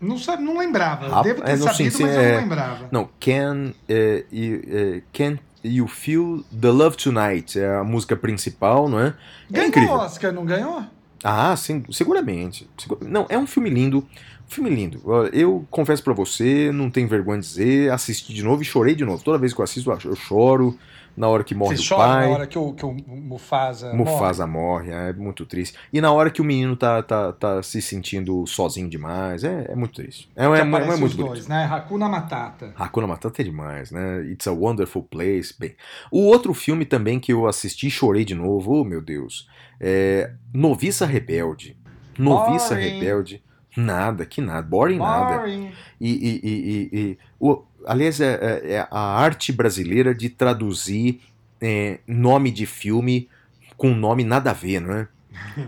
[0.00, 1.08] Não, sabe, não lembrava.
[1.08, 2.32] Rap- Devo ter é, não, sim, sabido, sim, mas eu é.
[2.32, 2.88] não lembrava.
[2.92, 8.86] Não, Can, é, you, é, can You Feel the Love Tonight é a música principal,
[8.88, 9.06] não é?
[9.06, 9.14] É
[9.50, 9.94] Ganhou incrível.
[9.94, 10.82] Oscar, não ganhou?
[11.22, 12.68] Ah, sim, seguramente.
[12.76, 13.98] Segu- Não, é um filme lindo.
[14.46, 15.00] Um filme lindo.
[15.32, 19.06] Eu confesso pra você, não tenho vergonha de dizer, assisti de novo e chorei de
[19.06, 19.24] novo.
[19.24, 20.78] Toda vez que eu assisto, eu choro.
[21.16, 22.26] Na hora que morre Você o chora pai.
[22.28, 25.78] na hora que o, que o Mufasa, Mufasa morre, é muito triste.
[25.92, 29.74] E na hora que o menino tá, tá, tá se sentindo sozinho demais, é, é
[29.76, 30.28] muito triste.
[30.34, 30.58] É, morre.
[30.58, 31.16] é, é, muito os bonito.
[31.28, 31.64] dois, né?
[31.70, 32.72] Hakuna Matata.
[32.76, 34.22] Hakuna Matata é demais, né?
[34.26, 35.54] It's a Wonderful Place.
[35.58, 35.74] Bem,
[36.10, 39.48] o outro filme também que eu assisti e chorei de novo, oh meu Deus,
[39.80, 41.76] é Noviça Rebelde.
[42.18, 42.88] Noviça Boring.
[42.90, 43.42] Rebelde.
[43.76, 45.38] Nada, que nada, boring nada.
[45.38, 45.72] Boring.
[46.00, 51.20] E, e, e, e- e- o, aliás, é, é- é a arte brasileira de traduzir
[51.60, 53.28] é, nome de filme
[53.76, 55.08] com nome nada a ver, não é?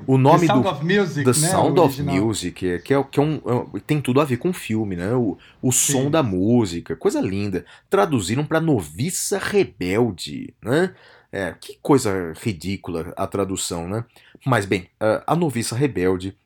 [0.06, 1.48] O nome The Sound do of Music, The né?
[1.48, 2.02] Sound of.
[2.02, 4.52] Music, é- que, é, que é um, é um- tem tudo a ver com o
[4.52, 5.12] filme, né?
[5.14, 6.10] O, o som Sim.
[6.10, 7.64] da música, coisa linda.
[7.90, 10.94] Traduziram para Noviça Rebelde, né?
[11.32, 14.04] É, que coisa ridícula a tradução, né?
[14.44, 14.88] Mas bem,
[15.26, 16.36] a- Noviça Rebelde,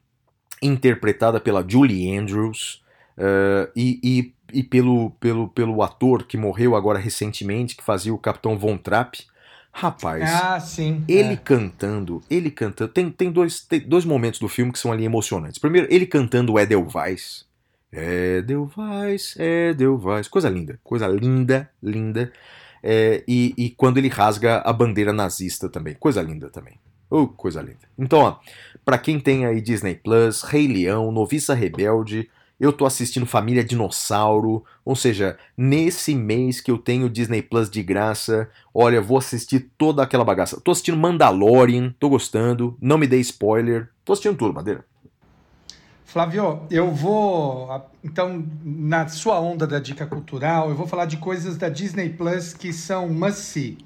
[0.62, 2.82] interpretada pela Julie Andrews
[3.16, 8.18] eh, e, e, e pelo, pelo, pelo ator que morreu agora recentemente, que fazia o
[8.18, 9.18] Capitão Von Trapp.
[9.72, 11.04] Rapaz, Ah, sim.
[11.06, 11.36] ele é.
[11.36, 12.90] cantando, ele cantando.
[12.92, 15.58] Tem, tem, dois, tem dois momentos do filme que são ali emocionantes.
[15.58, 17.46] Primeiro, ele cantando Edelweiss.
[17.92, 20.28] Edelweiss, Edelweiss.
[20.28, 22.32] Coisa linda, coisa linda, linda.
[22.82, 25.94] É, e, e quando ele rasga a bandeira nazista também.
[25.94, 26.74] Coisa linda também.
[27.08, 27.88] Oh, coisa linda.
[27.98, 28.36] Então, ó,
[28.84, 32.28] pra quem tem aí Disney Plus, Rei Leão, Noviça Rebelde,
[32.60, 37.82] eu tô assistindo Família Dinossauro, ou seja, nesse mês que eu tenho Disney Plus de
[37.82, 40.60] graça, olha, vou assistir toda aquela bagaça.
[40.60, 44.84] Tô assistindo Mandalorian, tô gostando, não me dê spoiler, tô assistindo tudo, Madeira.
[46.04, 47.68] Flávio, eu vou.
[48.04, 52.52] Então, na sua onda da dica cultural, eu vou falar de coisas da Disney Plus
[52.52, 53.78] que são must-see.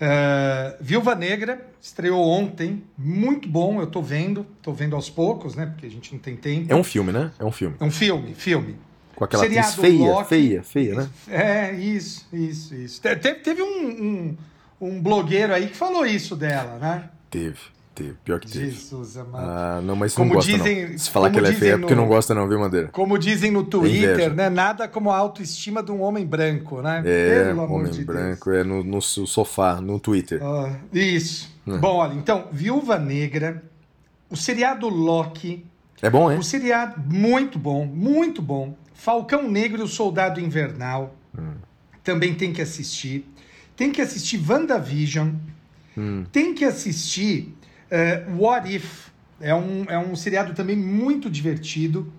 [0.00, 5.66] Eh, Viúva Negra estreou ontem, muito bom, eu tô vendo, tô vendo aos poucos, né?
[5.66, 6.72] Porque a gente não tem tempo.
[6.72, 7.30] É um filme, né?
[7.38, 7.76] É um filme.
[7.78, 8.76] É um filme, filme.
[9.14, 10.28] Com aquela atriz Seriado feia, Loki.
[10.28, 11.08] feia, feia, né?
[11.28, 13.00] É, isso, isso, isso.
[13.00, 14.36] Te- Teve, teve um, um,
[14.80, 17.08] um blogueiro aí que falou isso dela, né?
[17.30, 17.58] Teve,
[17.94, 18.70] teve, pior que teve.
[18.70, 19.44] Jesus amado.
[19.48, 20.98] Ah, não, mas Como não gosta dizem- não.
[20.98, 22.88] Se falar que ela é feia é dizem porque no- não gosta não, viu, Madeira?
[22.88, 23.64] Como dizem no.
[23.64, 24.48] Twitter, né?
[24.50, 27.02] Nada como a autoestima de um homem branco, né?
[27.04, 30.38] É, Pelo amor homem de branco, é no, no sofá, no Twitter.
[30.40, 30.50] Deus.
[30.66, 31.54] Ah, isso.
[31.66, 31.78] É.
[31.78, 33.62] Bom, olha, então, Viúva Negra,
[34.28, 35.64] o seriado Loki,
[36.02, 36.38] É bom, hein?
[36.38, 38.76] um seriado muito bom, muito bom.
[38.92, 41.54] Falcão Negro e o Soldado Invernal, Hum.
[42.02, 43.26] também tem que assistir.
[43.76, 45.30] Tem que assistir WandaVision,
[45.96, 46.24] Hum.
[46.30, 47.53] tem que assistir
[47.94, 52.12] eh, What If, é um, é um seriado também muito divertido.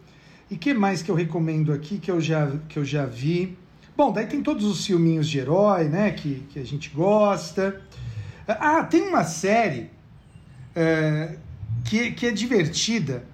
[0.49, 3.57] E que mais que eu recomendo aqui que eu já, que eu já vi?
[3.97, 6.11] Bom, daí tem todos os filminhos de herói, né?
[6.11, 7.81] Que, que a gente gosta.
[8.47, 9.89] Ah, tem uma série
[10.73, 11.35] eh,
[11.83, 13.25] que, que é divertida.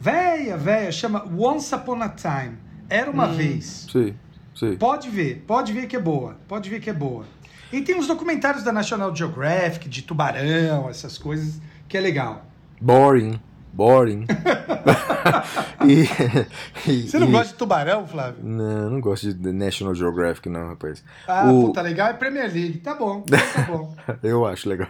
[0.00, 2.56] Véia, véia, chama Once Upon a Time.
[2.88, 3.86] Era uma vez.
[3.92, 4.14] Sim,
[4.54, 4.76] sim.
[4.76, 6.38] Pode ver, pode ver que é boa.
[6.48, 7.26] Pode ver que é boa.
[7.70, 11.60] E tem os documentários da National Geographic, de tubarão, essas coisas,
[11.90, 12.44] que é legal.
[12.80, 13.40] Boring,
[13.72, 14.26] boring.
[15.86, 18.36] e, e- Você não e- gosta de tubarão, Flávio?
[18.42, 21.02] Não, não gosto de National Geographic, não, rapaz.
[21.26, 22.78] Ah, O- puta, legal é Premier League.
[22.78, 23.94] Tá bom, tá bom.
[24.22, 24.88] Eu acho legal.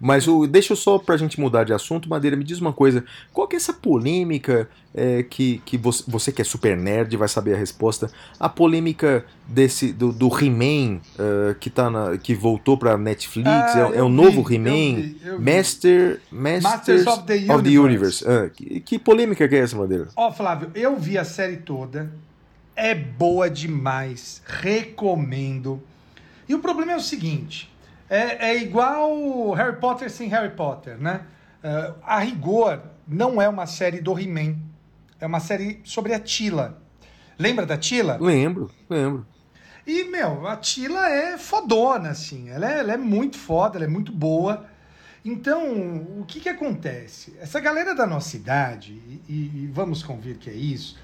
[0.00, 3.04] Mas o, deixa eu só pra gente mudar de assunto, Madeira, me diz uma coisa.
[3.32, 7.28] Qual que é essa polêmica é, que, que você, você que é super nerd vai
[7.28, 8.10] saber a resposta?
[8.38, 13.90] A polêmica desse do, do He-Man eh, que, tá na- que voltou pra Netflix, Ah,
[13.94, 15.14] é, é o vi, novo He-Man.
[15.40, 17.78] Master, Masters, Masters of the Universe.
[17.78, 18.09] Universe.
[18.26, 20.08] Ah, que, que polêmica que é essa, Madeira?
[20.16, 22.10] Ó, Flávio, eu vi a série toda.
[22.74, 24.42] É boa demais.
[24.46, 25.82] Recomendo.
[26.48, 27.70] E o problema é o seguinte:
[28.08, 31.22] é, é igual Harry Potter sem Harry Potter, né?
[31.62, 34.56] Ah, a rigor, não é uma série do He-Man.
[35.20, 36.80] É uma série sobre a Tila.
[37.38, 38.18] Lembra da Tila?
[38.20, 39.26] Lembro, lembro.
[39.86, 42.48] E, meu, a Tila é fodona, assim.
[42.48, 44.66] Ela é, ela é muito foda, ela é muito boa.
[45.24, 45.74] Então,
[46.18, 47.34] o que que acontece?
[47.40, 48.92] Essa galera da nossa idade,
[49.28, 50.98] e, e- vamos convir que é isso,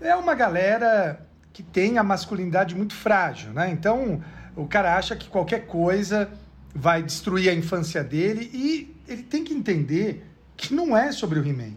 [0.00, 3.70] é uma galera que tem a masculinidade muito frágil, né?
[3.70, 4.22] Então,
[4.56, 6.30] o cara acha que qualquer coisa
[6.74, 11.46] vai destruir a infância dele e ele tem que entender que não é sobre o
[11.46, 11.72] He-Man.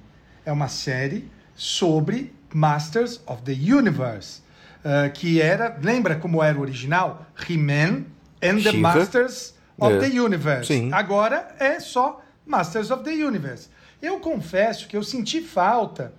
[0.45, 4.41] É uma série sobre Masters of the Universe,
[4.83, 7.25] ah, que era, lembra como era o original?
[7.49, 8.05] He-Man
[8.41, 8.73] and the.
[8.73, 9.99] Masters of É.
[10.09, 10.67] the Universe.
[10.67, 10.89] Sim.
[10.93, 13.69] Agora é só Masters of the Universe.
[14.01, 16.13] Eu confesso que eu senti falta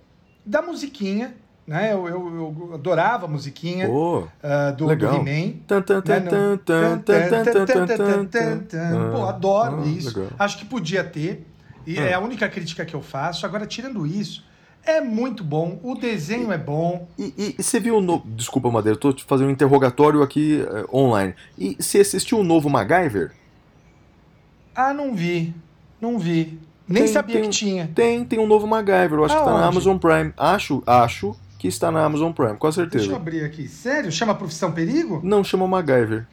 [0.45, 1.35] da musiquinha,
[1.65, 1.91] né?
[1.93, 5.15] Eu, eu- eu adorava a musiquinha Pô, ah, do, do legal.
[5.15, 5.47] He-Man.
[5.47, 5.81] Né, tan,
[8.65, 9.11] tan.
[9.11, 10.17] Pô, adoro Ah, isso.
[10.19, 10.31] legal.
[10.39, 11.45] Acho que podia ter.
[11.85, 12.03] E Ah.
[12.03, 13.45] é a única crítica que eu faço.
[13.45, 14.43] Agora, tirando isso,
[14.83, 15.79] é muito bom.
[15.83, 17.07] O desenho é bom.
[17.17, 18.23] E, e- e você viu o novo.
[18.27, 21.33] Desculpa, Madeira, eu tô te fazendo um interrogatório aqui eh, online.
[21.57, 23.31] E você assistiu o novo MacGyver?
[24.77, 25.53] Ah, não vi.
[25.99, 26.59] Não vi.
[26.87, 27.89] Nem Tem- sabia tem que tinha.
[27.95, 29.13] Tem, tem um novo MacGyver.
[29.19, 29.67] Eu acho que tá na Aonde?
[29.69, 30.31] Amazon Prime.
[30.37, 33.15] Acho, acho que está na Amazon Prime, com Deixa eu certeza.
[33.15, 33.67] abrir aqui.
[33.67, 34.11] Sério?
[34.11, 35.19] Chama Profissão Perigo?
[35.23, 36.27] Não chama MacGyver.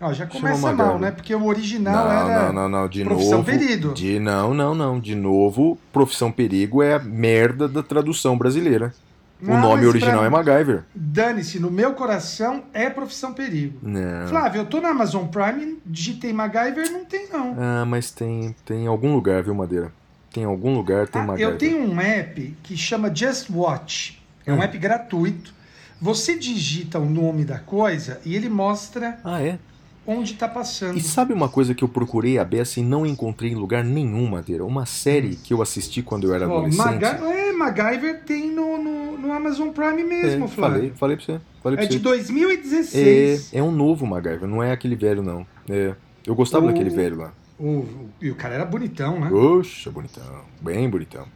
[0.00, 0.86] Ó, já começa MacGyver.
[0.86, 1.10] mal, né?
[1.10, 2.44] Porque o original Não, era.
[2.46, 3.44] não, não, não, de Profissão novo.
[3.50, 3.92] Perigo.
[3.92, 4.98] De, não, não, não.
[5.00, 8.94] De novo, Profissão Perigo é a merda da tradução brasileira.
[9.42, 10.84] Não, o nome original pra- é MacGyver.
[10.94, 13.78] Dane-se, no meu coração é Profissão Perigo.
[13.82, 14.28] Não.
[14.28, 17.56] Flávio, eu tô na Amazon Prime, digitei MacGyver, não tem não.
[17.58, 19.92] Ah, mas tem, tem em algum lugar, viu, Madeira?
[20.32, 21.52] Tem em algum lugar, tem Ah, MacGyver.
[21.54, 24.22] eu tenho um app que chama Just Watch.
[24.46, 24.62] É um Hum.
[24.62, 25.52] app gratuito.
[26.00, 29.58] Você digita o nome da coisa e ele mostra Ah, é?
[30.04, 30.96] onde tá passando.
[30.98, 34.28] E sabe uma coisa que eu procurei a beça e não encontrei em lugar nenhum,
[34.30, 34.64] Madeira?
[34.64, 36.76] Uma série que eu assisti quando eu era adolescente.
[36.84, 40.76] Maga- é, MacGyver tem no, no, no Amazon Prime mesmo, É, Flávio.
[40.76, 41.40] falei, falei pra você.
[41.62, 42.02] Falei pra É de você.
[42.02, 43.52] 2016.
[43.54, 45.46] É, é um novo MacGyver, não é aquele velho, não.
[45.68, 45.94] É,
[46.26, 47.32] eu gostava O- daquele velho lá.
[47.58, 47.86] O,
[48.20, 49.30] e o cara era bonitão, né?
[49.30, 50.24] Oxa, bonitão.
[50.60, 51.26] Bem bonitão.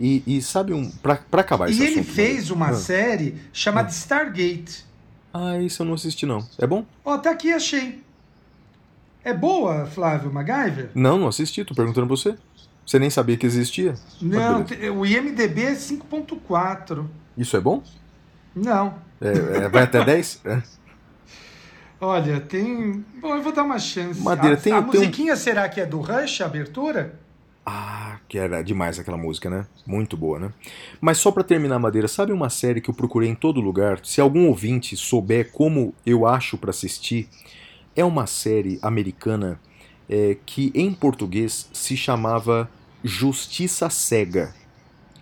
[0.00, 0.88] E, e sabe um.
[0.88, 2.54] Pra, pra acabar E ele assunto, fez Madeira?
[2.54, 2.74] uma Ah.
[2.74, 4.84] série chamada Stargate.
[5.34, 6.46] Ah, isso eu não assisti, não.
[6.58, 6.84] É bom?
[7.04, 8.00] Ó, tá aqui, achei.
[9.24, 10.90] É boa, Flávio MacGyver?
[10.94, 12.36] Não, não assisti, tô perguntando pra você.
[12.84, 13.94] Você nem sabia que existia?
[14.20, 14.64] Não,
[14.98, 17.06] o IMDB é 5.4.
[17.36, 17.82] Isso é bom?
[18.54, 18.94] Não.
[19.20, 20.42] É, é, vai até 10?
[20.46, 20.62] É.
[22.00, 23.04] Olha, tem.
[23.20, 24.20] Bom, eu vou dar uma chance.
[24.20, 27.14] Madeira, a, tem- a tem um- musiquinha será que é do Rush, a abertura?
[27.64, 29.66] Ah, que era demais aquela música, né?
[29.86, 30.52] Muito boa, né?
[31.00, 34.00] Mas só pra terminar, Madeira, sabe uma série que eu procurei em todo lugar?
[34.02, 37.28] Se algum ouvinte souber como eu acho pra assistir,
[37.94, 39.60] é uma série americana
[40.08, 42.68] é, que em português se chamava
[43.04, 44.52] Justiça Cega.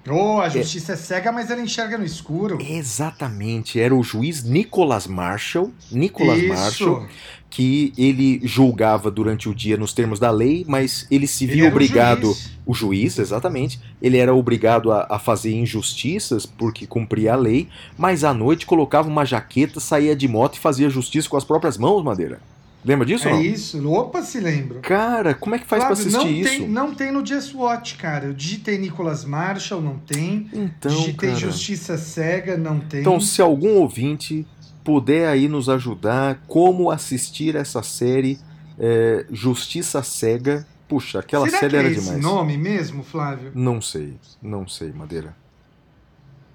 [0.08, 0.96] Oh, a justiça é.
[0.96, 2.58] cega, mas ela enxerga no escuro.
[2.60, 6.48] Exatamente, era o juiz Nicholas Marshall, Nicholas Isso.
[6.48, 7.06] Marshall,
[7.50, 11.64] que ele julgava durante o dia nos termos da lei, mas ele se Ele via
[11.64, 12.50] o obrigado juiz.
[12.64, 13.80] o juiz, exatamente.
[14.00, 19.08] Ele era obrigado a, a fazer injustiças porque cumpria a lei, mas à noite colocava
[19.08, 22.40] uma jaqueta, saía de moto e fazia justiça com as próprias mãos, Madeira.
[22.84, 23.86] Lembra disso É isso.
[23.90, 24.80] Opa, se lembro.
[24.80, 26.50] Cara, como é que faz pra Flávio, assistir não isso?
[26.50, 28.26] Tem, não tem no Just Watch, cara.
[28.26, 30.48] Eu digitei Nicholas Marshall, não tem.
[30.52, 31.40] Então, digitei cara.
[31.40, 33.00] Justiça Cega, não tem.
[33.00, 34.46] Então, se algum ouvinte
[34.82, 38.38] puder aí nos ajudar como assistir essa série
[38.78, 42.22] é, Justiça Cega, puxa, aquela Será série que é era esse demais.
[42.24, 43.52] nome mesmo, Flávio?
[43.54, 45.36] Não sei, não sei, Madeira.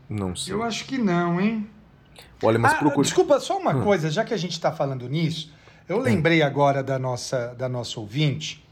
[0.10, 0.54] Não sei.
[0.54, 1.68] Eu acho que não, hein?
[2.44, 3.06] Olha, mas Ah, procure.
[3.06, 3.84] Desculpa, só uma Hum.
[3.84, 5.52] coisa, já que a gente está falando nisso,
[5.88, 8.64] eu lembrei agora da nossa, da nossa ouvinte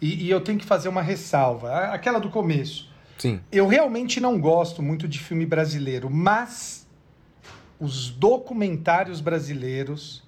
[0.00, 2.90] e, e eu tenho que fazer uma ressalva, aquela do começo.
[3.18, 3.40] Sim.
[3.52, 6.86] Eu realmente não gosto muito de filme brasileiro, mas
[7.78, 10.22] os documentários brasileiros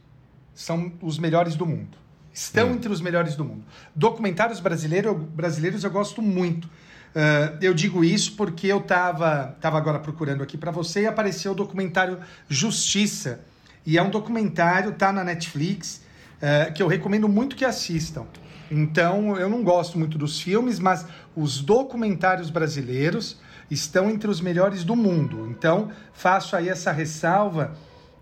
[0.54, 1.98] são os melhores do mundo.
[2.32, 2.74] Estão Hum.
[2.74, 3.64] entre os melhores do mundo.
[3.94, 6.68] Documentários brasileiro, brasileiros eu gosto muito.
[7.14, 11.52] Ah, eu digo isso porque eu estava tava agora procurando aqui para você e apareceu
[11.52, 12.18] o documentário
[12.48, 13.40] Justiça.
[13.86, 16.02] E é um documentário, tá na Netflix,
[16.40, 18.24] eh, que eu recomendo muito que assistam.
[18.70, 21.06] Então, eu não gosto muito dos filmes, mas
[21.36, 23.38] os documentários brasileiros
[23.70, 25.46] estão entre os melhores do mundo.
[25.50, 27.74] Então, faço aí essa ressalva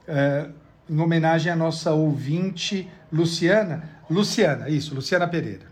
[0.06, 0.46] eh,
[0.90, 3.88] em homenagem à nossa ouvinte Luciana.
[4.10, 5.70] Luciana, isso, Luciana Pereira.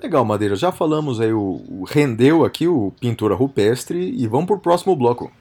[0.00, 0.54] Legal, Madeira.
[0.56, 5.32] Já falamos aí, o, o- rendeu aqui o Pintura Rupestre e vamos pro próximo bloco.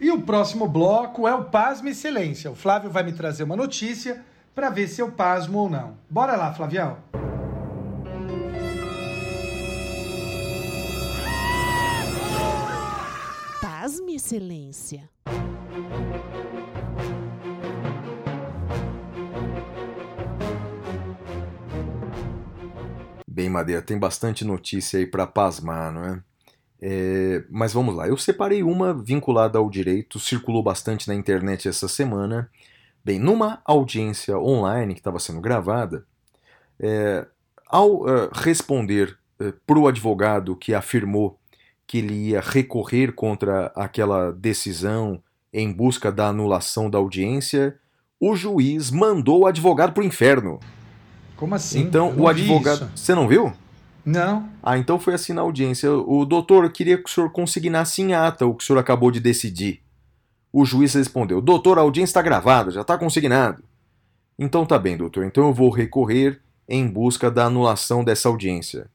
[0.00, 2.50] E o próximo bloco é o Pasmo e Excelência.
[2.50, 4.24] O Flávio vai me trazer uma notícia
[4.54, 5.96] para ver se eu pasmo ou não.
[6.08, 6.98] Bora lá, Flavião.
[13.60, 15.08] Pasme, Excelência.
[23.26, 26.22] Bem, Madeira, tem bastante notícia aí para pasmar, não é?
[26.82, 31.88] É, Mas vamos lá, eu separei uma vinculada ao direito, circulou bastante na internet essa
[31.88, 32.50] semana.
[33.04, 36.04] Bem, numa audiência online que estava sendo gravada,
[36.78, 37.26] é,
[37.66, 39.18] ao é, responder
[39.66, 41.38] para o advogado que afirmou
[41.86, 45.22] que ele ia recorrer contra aquela decisão
[45.52, 47.76] em busca da anulação da audiência,
[48.20, 50.60] o juiz mandou o advogado para o inferno.
[51.36, 51.80] Como assim?
[51.80, 52.90] então o advogado.
[52.94, 53.52] Você não viu?
[54.04, 54.48] Não.
[54.62, 55.90] Ah, então foi assim na audiência.
[55.90, 59.20] O doutor, queria que o senhor consignasse em ata o que o senhor acabou de
[59.20, 59.82] decidir.
[60.52, 63.62] O juiz respondeu: Doutor, a audiência está gravada, já está consignado.
[64.38, 65.24] Então tá bem, doutor.
[65.24, 68.88] Então eu vou recorrer em busca da anulação dessa audiência.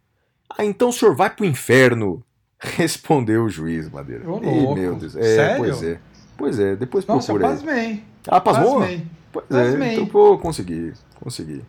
[0.49, 2.23] Ah, então o senhor vai pro inferno,
[2.57, 4.29] respondeu o juiz, Madeira.
[4.29, 5.15] Ô, Ih, meu Deus.
[5.15, 5.57] É, Sério?
[5.57, 5.99] pois é.
[6.37, 7.55] Pois é, depois Nossa, procura aí.
[7.55, 8.03] pasmei.
[8.27, 8.79] Ah, pasmou?
[8.79, 9.05] Pasmei.
[9.31, 9.89] Pois pasmei.
[9.89, 11.63] é, então vou conseguir, conseguir.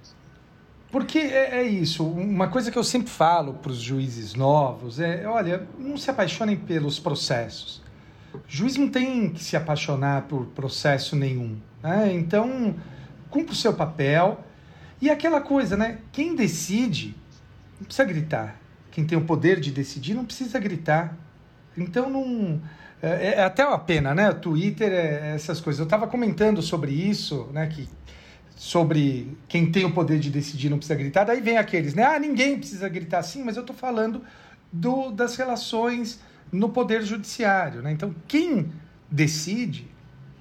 [0.90, 5.26] Porque é, é isso, uma coisa que eu sempre falo para os juízes novos é,
[5.26, 7.82] olha, não se apaixonem pelos processos.
[8.48, 11.56] Juiz não tem que se apaixonar por processo nenhum.
[11.82, 12.12] né?
[12.12, 12.74] Então,
[13.30, 14.44] cumpra o seu papel.
[15.00, 15.98] E aquela coisa, né?
[16.12, 17.14] Quem decide
[17.78, 18.60] não precisa gritar.
[18.90, 21.16] Quem tem o poder de decidir não precisa gritar.
[21.76, 22.60] Então não.
[23.02, 24.30] É, é até uma pena, né?
[24.30, 25.80] O Twitter, é essas coisas.
[25.80, 27.66] Eu estava comentando sobre isso, né?
[27.66, 27.86] Que
[28.56, 31.24] sobre quem tem o poder de decidir não precisa gritar.
[31.24, 32.04] Daí vem aqueles, né?
[32.04, 34.22] Ah, ninguém precisa gritar sim, mas eu estou falando
[34.72, 36.18] do, das relações
[36.52, 37.92] no poder judiciário, né?
[37.92, 38.72] Então, quem
[39.10, 39.86] decide,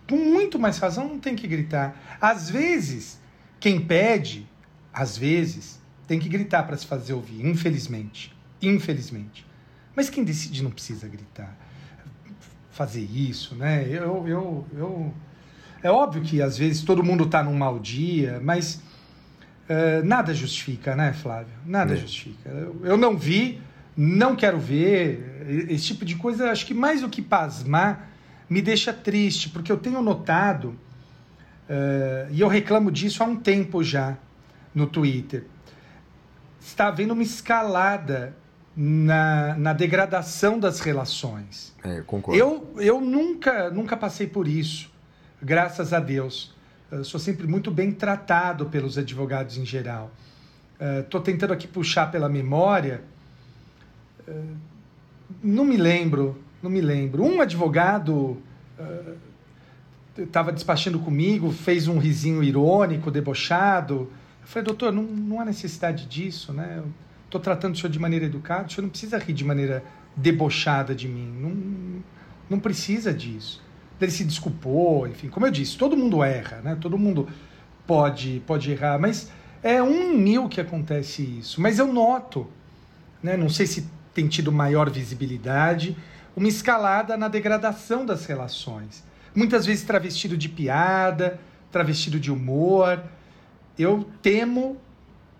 [0.09, 2.17] com muito mais razão, não tem que gritar.
[2.21, 3.19] Às vezes,
[3.59, 4.47] quem pede,
[4.93, 8.35] às vezes, tem que gritar para se fazer ouvir, infelizmente.
[8.61, 9.45] Infelizmente.
[9.95, 11.57] Mas quem decide não precisa gritar.
[12.71, 13.87] Fazer isso, né?
[13.87, 15.13] Eu, eu, eu...
[15.81, 18.81] É óbvio que às vezes todo mundo está num mau dia, mas
[19.69, 21.53] eh, nada justifica, né, Flávio?
[21.65, 21.97] Nada É.
[21.97, 22.49] justifica.
[22.49, 23.61] Eu, eu não vi,
[23.95, 25.67] não quero ver.
[25.69, 28.09] Esse tipo de coisa, acho que mais do que pasmar,
[28.49, 30.75] me deixa triste, porque eu tenho notado,
[31.69, 34.17] eh, e eu reclamo disso há um tempo já
[34.73, 35.45] no Twitter,
[36.59, 38.35] está havendo uma escalada
[38.75, 41.73] na, na degradação das relações.
[41.83, 42.39] É, concordo.
[42.39, 44.91] Eu, eu nunca, nunca passei por isso,
[45.41, 46.53] graças a Deus.
[46.91, 50.11] Eu sou sempre muito bem tratado pelos advogados em geral.
[50.99, 53.01] Estou tentando aqui puxar pela memória.
[54.27, 54.43] Eh,
[55.43, 57.23] não me lembro, não me lembro.
[57.23, 58.37] Um advogado
[60.17, 64.11] estava despachando comigo, fez um risinho irônico, debochado.
[64.41, 66.83] Eu falei, doutor, não, não há necessidade disso, né?
[67.25, 69.83] Estou tratando o senhor de maneira educada, o senhor não precisa rir de maneira
[70.15, 71.27] debochada de mim.
[71.41, 72.03] Não,
[72.49, 73.63] não precisa disso.
[73.99, 76.77] Ele se desculpou, enfim, como eu disse, todo mundo erra, né?
[76.79, 77.27] Todo mundo
[77.87, 79.31] pode, pode errar, mas
[79.63, 81.59] é um mil que acontece isso.
[81.59, 82.47] Mas eu noto,
[83.23, 83.35] né?
[83.35, 85.95] Não sei se tem tido maior visibilidade,
[86.35, 89.03] uma escalada na degradação das relações.
[89.35, 91.39] Muitas vezes travestido de piada,
[91.69, 93.03] travestido de humor.
[93.77, 94.77] Eu temo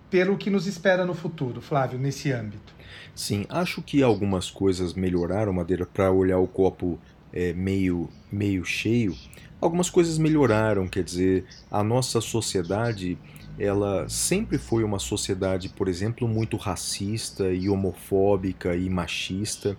[0.09, 2.76] pelo que nos espera no futuro, Flávio, nesse âmbito.
[3.15, 6.99] Sim, acho que algumas coisas melhoraram, Madeira, para olhar o copo
[7.32, 9.15] é, meio, meio cheio.
[9.61, 13.17] Algumas coisas melhoraram, quer dizer, a nossa sociedade,
[13.58, 19.78] ela sempre foi uma sociedade, por exemplo, muito racista e homofóbica e machista.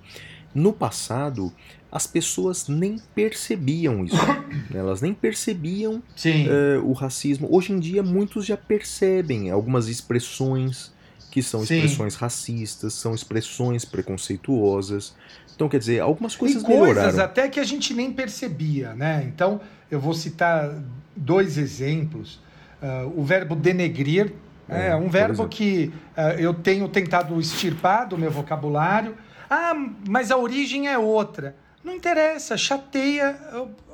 [0.54, 1.52] No passado,
[1.92, 4.16] as pessoas nem percebiam isso,
[4.70, 4.78] né?
[4.80, 7.48] elas nem percebiam é, o racismo.
[7.50, 10.94] Hoje em dia, muitos já percebem algumas expressões
[11.30, 11.74] que são Sim.
[11.74, 15.14] expressões racistas, são expressões preconceituosas.
[15.54, 17.20] Então, quer dizer, algumas coisas, e coisas melhoraram.
[17.20, 19.24] até que a gente nem percebia, né?
[19.26, 19.60] Então,
[19.90, 20.82] eu vou citar
[21.14, 22.40] dois exemplos.
[22.82, 24.32] Ah, o verbo denegrir
[24.68, 29.16] é, É, um verbo que ah, eu tenho tentado extirpar do meu vocabulário.
[29.48, 29.74] Ah,
[30.08, 31.54] mas a origem é outra.
[31.84, 33.38] Não interessa, chateia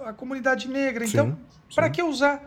[0.07, 1.05] a, comunidade negra.
[1.05, 1.37] Então,
[1.75, 2.43] para que usar?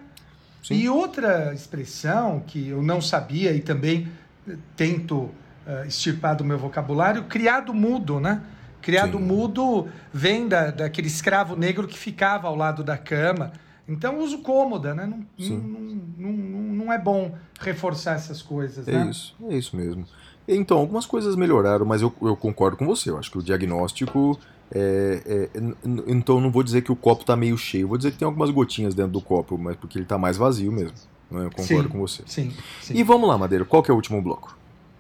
[0.64, 0.74] Sim.
[0.74, 4.08] E outra expressão que eu não sabia e também
[4.50, 5.30] eh, tento
[5.68, 8.42] eh, extirpar do meu vocabulário, criado mudo, né?
[8.82, 9.24] Criado Sim.
[9.24, 13.54] mudo vem da, daquele escravo negro que ficava ao lado da cama.
[13.88, 15.06] Então, uso cômoda, né?
[15.06, 15.80] Não, não,
[16.18, 19.10] não, não, é bom reforçar essas coisas, É né?
[19.12, 20.06] isso, é isso mesmo.
[20.48, 23.10] Então, algumas coisas melhoraram, mas eu, eu concordo com você.
[23.10, 24.40] Eu acho que o diagnóstico.
[24.72, 25.60] É, é,
[26.08, 28.50] então, não vou dizer que o copo está meio cheio, vou dizer que tem algumas
[28.50, 30.98] gotinhas dentro do copo, mas porque ele está mais vazio mesmo.
[31.30, 31.46] Né?
[31.46, 31.90] Eu concordo Sim.
[31.90, 32.24] com você.
[32.26, 32.96] Sim, sim.
[32.96, 34.58] E vamos lá, Madeira, qual que é o último bloco?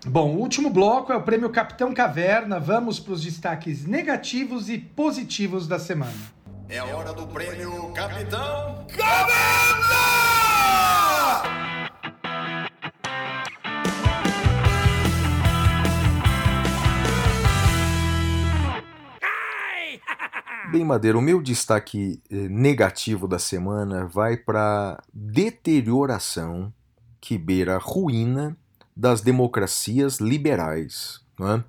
[0.07, 2.59] Bom, o último bloco é o prêmio Capitão Caverna.
[2.59, 6.13] Vamos para os destaques negativos e positivos da semana.
[6.67, 8.87] É a hora do prêmio Capitão
[20.71, 26.73] Bem, Madeira, o meu destaque eh, negativo da semana vai para deterioração
[27.21, 28.57] que beira a ruína
[28.97, 31.21] das democracias liberais.
[31.39, 31.63] Não é?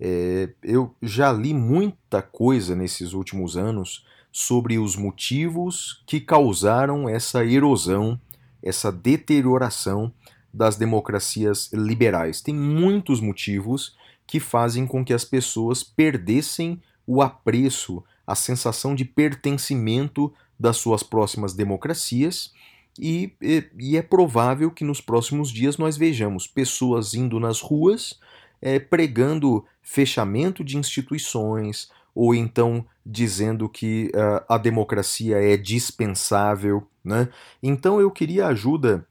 [0.00, 7.44] É, eu já li muita coisa nesses últimos anos sobre os motivos que causaram essa
[7.44, 8.18] erosão,
[8.62, 10.10] essa deterioração
[10.52, 12.40] das democracias liberais.
[12.40, 13.94] Tem muitos motivos
[14.26, 21.02] que fazem com que as pessoas perdessem o apreço, a sensação de pertencimento das suas
[21.02, 22.52] próximas democracias.
[22.98, 28.18] E, e, e é provável que nos próximos dias nós vejamos pessoas indo nas ruas
[28.62, 36.86] é, pregando fechamento de instituições, ou então dizendo que uh, a democracia é dispensável.
[37.04, 37.28] Né?
[37.62, 39.06] Então eu queria a ajuda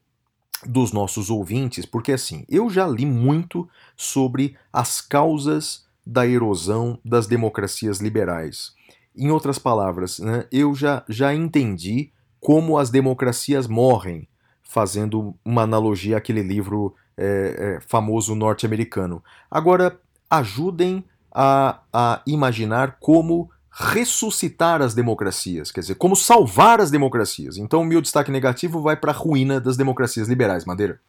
[0.65, 7.27] dos nossos ouvintes, porque assim, eu já li muito sobre as causas da erosão das
[7.27, 8.73] democracias liberais.
[9.15, 14.27] Em outras palavras, né, eu já, já entendi como as democracias morrem,
[14.63, 19.23] fazendo uma analogia àquele livro é, é, famoso norte-americano.
[19.49, 19.99] Agora,
[20.29, 27.57] ajudem a, a imaginar como ressuscitar as democracias, quer dizer, como salvar as democracias.
[27.57, 30.99] Então, o meu destaque negativo vai para a ruína das democracias liberais, Madeira.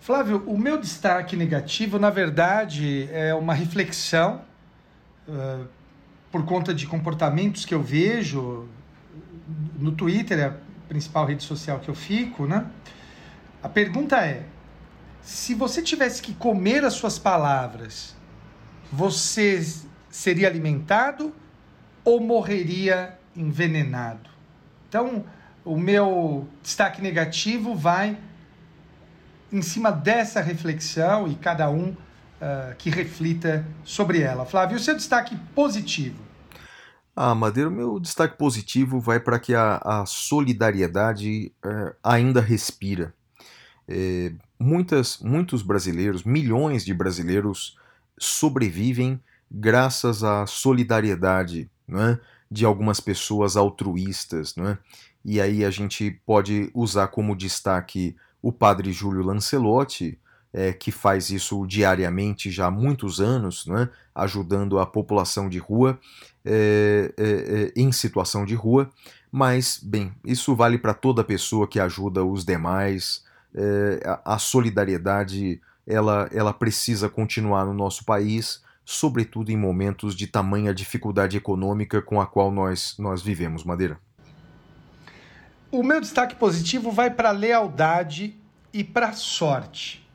[0.00, 4.40] Flávio, o meu destaque negativo, na verdade, é uma reflexão
[5.28, 5.66] uh,
[6.30, 8.66] por conta de comportamentos que eu vejo
[9.78, 10.54] no Twitter, é a
[10.88, 12.66] principal rede social que eu fico, né?
[13.62, 14.44] A pergunta é:
[15.20, 18.16] se você tivesse que comer as suas palavras,
[18.92, 19.64] você
[20.10, 21.34] seria alimentado
[22.04, 24.28] ou morreria envenenado?
[24.88, 25.24] Então,
[25.64, 28.18] o meu destaque negativo vai
[29.50, 34.44] em cima dessa reflexão e cada um uh, que reflita sobre ela.
[34.44, 36.22] Flávio, o seu destaque positivo?
[37.14, 43.12] Ah, Madeira, o meu destaque positivo vai para que a, a solidariedade eh, ainda respira.
[43.86, 47.76] Eh, muitas, muitos brasileiros, milhões de brasileiros,
[48.24, 49.20] sobrevivem
[49.50, 52.20] graças à solidariedade não é?
[52.50, 54.54] de algumas pessoas altruístas.
[54.56, 54.78] Não é?
[55.24, 60.18] E aí a gente pode usar como destaque o padre Júlio Lancelotti,
[60.52, 63.88] é, que faz isso diariamente já há muitos anos, não é?
[64.14, 65.98] ajudando a população de rua
[66.44, 68.90] é, é, é em situação de rua.
[69.30, 73.24] Mas, bem, isso vale para toda pessoa que ajuda os demais.
[73.54, 80.74] É, a solidariedade ela, ela precisa continuar no nosso país, sobretudo em momentos de tamanha
[80.74, 83.98] dificuldade econômica com a qual nós, nós vivemos, Madeira.
[85.70, 88.36] O meu destaque positivo vai para a lealdade
[88.72, 90.06] e para a sorte.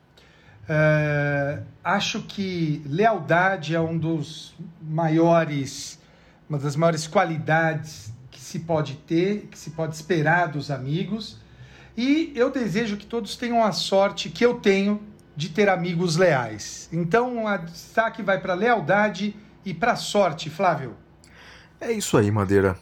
[0.68, 5.98] É, acho que lealdade é um dos maiores,
[6.48, 11.38] uma das maiores qualidades que se pode ter, que se pode esperar dos amigos.
[11.96, 15.00] E eu desejo que todos tenham a sorte que eu tenho
[15.38, 16.88] de ter amigos leais.
[16.92, 19.34] Então, a destaque vai para lealdade
[19.64, 20.96] e para sorte, Flávio.
[21.80, 22.76] É isso aí, Madeira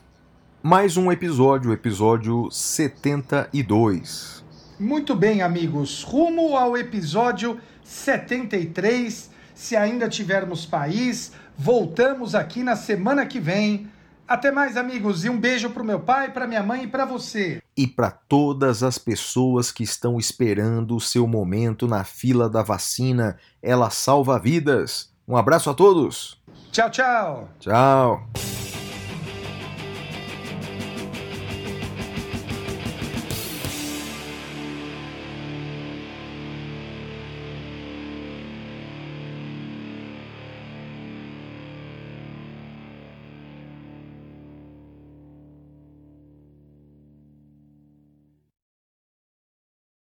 [0.69, 4.45] mais um episódio, episódio 72.
[4.81, 9.31] Muito bem, amigos, rumo ao episódio 73.
[9.55, 13.89] Se ainda tivermos país, voltamos aqui na semana que vem.
[14.27, 17.63] Até mais, amigos, e um beijo pro meu pai, pra minha mãe e pra você.
[17.77, 23.39] E para todas as pessoas que estão esperando o seu momento na fila da vacina,
[23.63, 25.13] ela salva vidas.
[25.29, 26.41] Um abraço a todos.
[26.73, 27.49] Tchau, tchau.
[27.61, 28.66] Tchau.